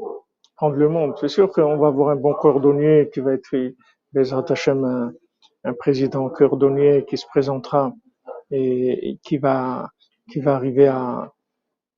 [0.59, 1.15] prendre le monde.
[1.21, 5.13] C'est sûr qu'on va avoir un bon cordonnier qui va être les Hachem,
[5.65, 7.93] un, président cordonnier qui se présentera
[8.51, 9.89] et, qui va
[10.47, 11.33] arriver à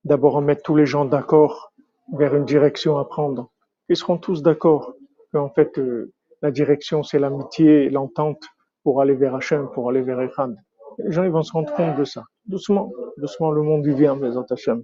[0.03, 1.71] d'abord à mettre tous les gens d'accord
[2.13, 3.49] vers une direction à prendre.
[3.89, 4.93] Ils seront tous d'accord
[5.31, 8.43] qu'en fait euh, la direction, c'est l'amitié, l'entente
[8.83, 10.55] pour aller vers Hachem, pour aller vers Echad.
[10.99, 12.23] Les gens ils vont se rendre compte de ça.
[12.45, 14.83] Doucement, doucement, le monde y vient, Bezat Hachem.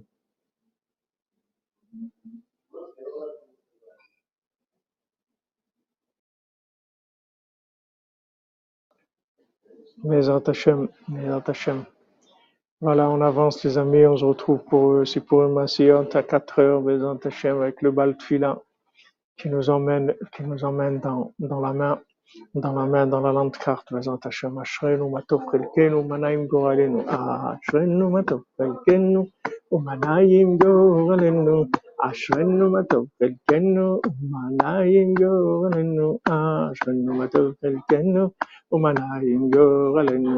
[12.80, 16.58] Voilà, on avance les amis, on se retrouve pour c'est pour une massillante à 4
[16.60, 18.46] heures, Bezat Hachem, avec le bal de
[19.36, 22.00] qui nous emmène, qui nous emmène dans, dans la main
[22.54, 28.08] dans la main, dans la lente carte, Bezat Hashem, Ashrenu matov chelkenu, manaim goralenu, Ashrenu
[28.10, 29.28] matov chelkenu,
[29.72, 31.68] umanaim goralenu,
[32.06, 35.30] ashwanu matav kalkanu umanayengo
[35.62, 38.22] galanu ashwanu matav kalkanu
[38.74, 39.64] umanayengo
[39.96, 40.34] galanu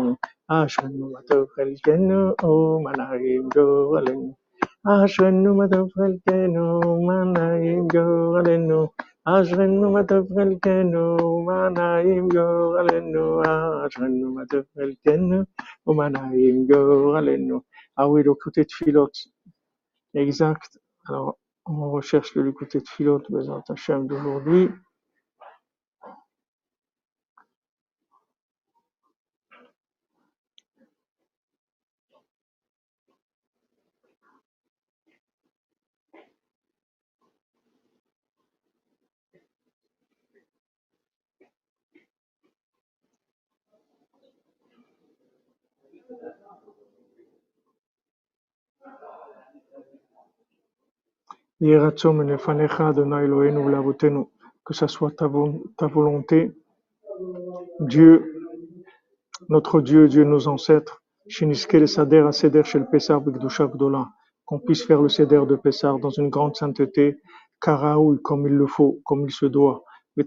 [0.57, 2.19] ashwanu matav kalkanu
[2.79, 4.29] umanayengo galanu
[4.95, 6.65] ashwanu matav kalkanu
[7.29, 8.05] umanayengo
[8.35, 8.81] galanu
[9.35, 11.03] ashwanu matav kalkanu
[15.91, 16.79] umanayengo
[17.15, 17.57] galanu
[18.01, 19.21] ah oui le côté de philote
[20.15, 20.73] exact.
[21.09, 21.39] alors
[21.71, 24.71] on recherche le côté de filote, Bezat Hashem d'aujourd'hui.
[54.65, 56.53] Que ça soit ta, volonté,
[57.81, 58.47] Dieu,
[59.51, 61.03] notre Dieu, Dieu nos ancêtres,
[64.47, 67.19] qu'on puisse faire le Seder de Pessar dans une grande sainteté,
[67.61, 69.85] comme il le faut, comme il se doit.
[70.17, 70.25] Et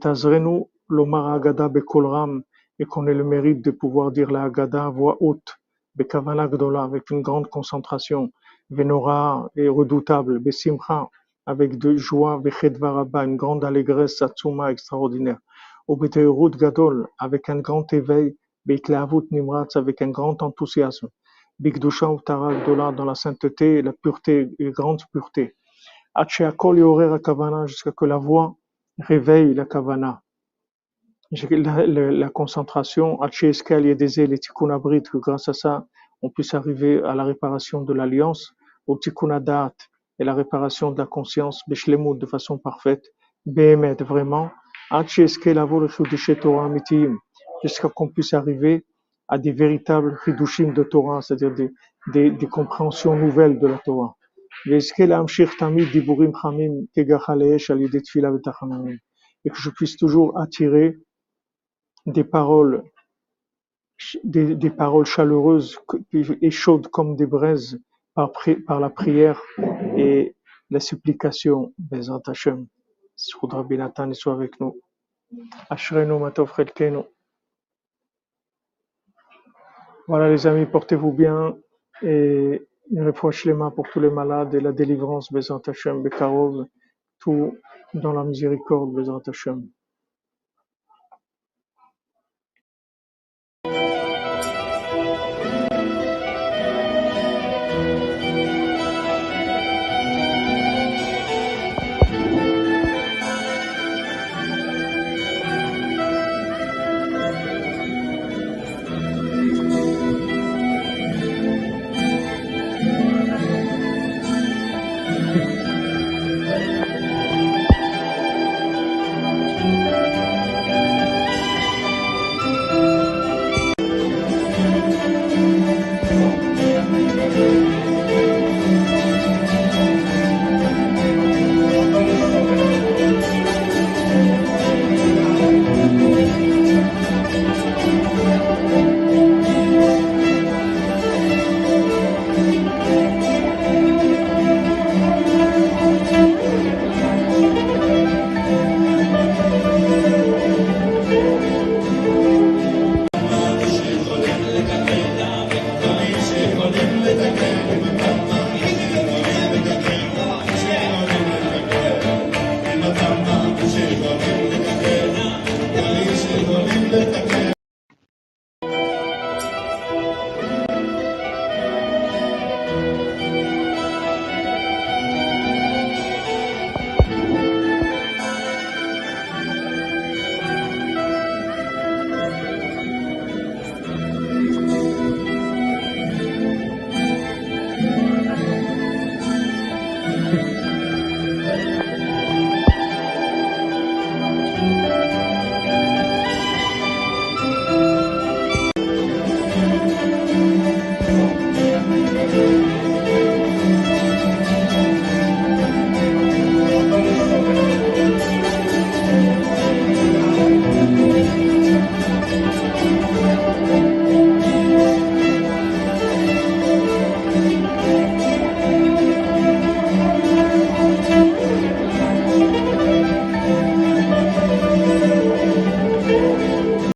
[2.86, 5.58] qu'on ait le mérite de pouvoir dire la Agada à voix haute,
[5.98, 8.32] avec une grande concentration,
[8.70, 11.10] Venora et redoutable, Besimcha,
[11.46, 12.41] avec de joie,
[13.24, 15.39] une grande allégresse, Satsuma extraordinaire,
[15.88, 18.36] Obeteurut Gadol, avec un grand éveil,
[18.66, 21.10] Beiklavut Nimratz, avec un grand enthousiasme,
[21.60, 25.56] Bigdusha Utara Gdola, dans la sainteté, la pureté, la grande pureté,
[26.16, 28.56] Acheakol Yorer Kavana, jusqu'à que la voix
[29.00, 30.22] réveille la Kavana,
[31.32, 35.88] la, la, la concentration, Acheeskel Yedeze, les Tikkun Abrit, que grâce à ça,
[36.22, 38.54] on puisse arriver à la réparation de l'alliance,
[38.88, 38.98] au
[40.20, 43.05] et la réparation de la conscience, de façon parfaite,
[43.45, 44.51] Behemet, vraiment,
[47.64, 48.86] jusqu'à qu'on puisse arriver
[49.28, 51.72] à des véritables chidushim de Torah, c'est-à-dire des,
[52.14, 54.16] des, des compréhensions nouvelles de la Torah.
[54.66, 54.80] Et
[59.49, 60.97] que je puisse toujours attirer
[62.05, 62.84] des paroles,
[64.24, 65.80] des, des paroles chaleureuses
[66.14, 67.80] et chaudes comme des braises
[68.14, 69.41] par, la prière
[69.97, 70.36] et
[70.70, 71.74] la supplication.
[71.78, 72.68] Bezat Hashem.
[73.16, 74.80] Soud Rabbi Nathan soit avec nous.
[75.70, 76.51] Ashrenu Matov.
[80.07, 81.57] Voilà les amis, portez-vous bien
[82.01, 86.66] et une reproche les mains pour tous les malades et la délivrance, Bezat Hashem, Bekarov,
[87.20, 87.57] tout
[87.93, 89.68] dans la miséricorde, Bezat Hashem.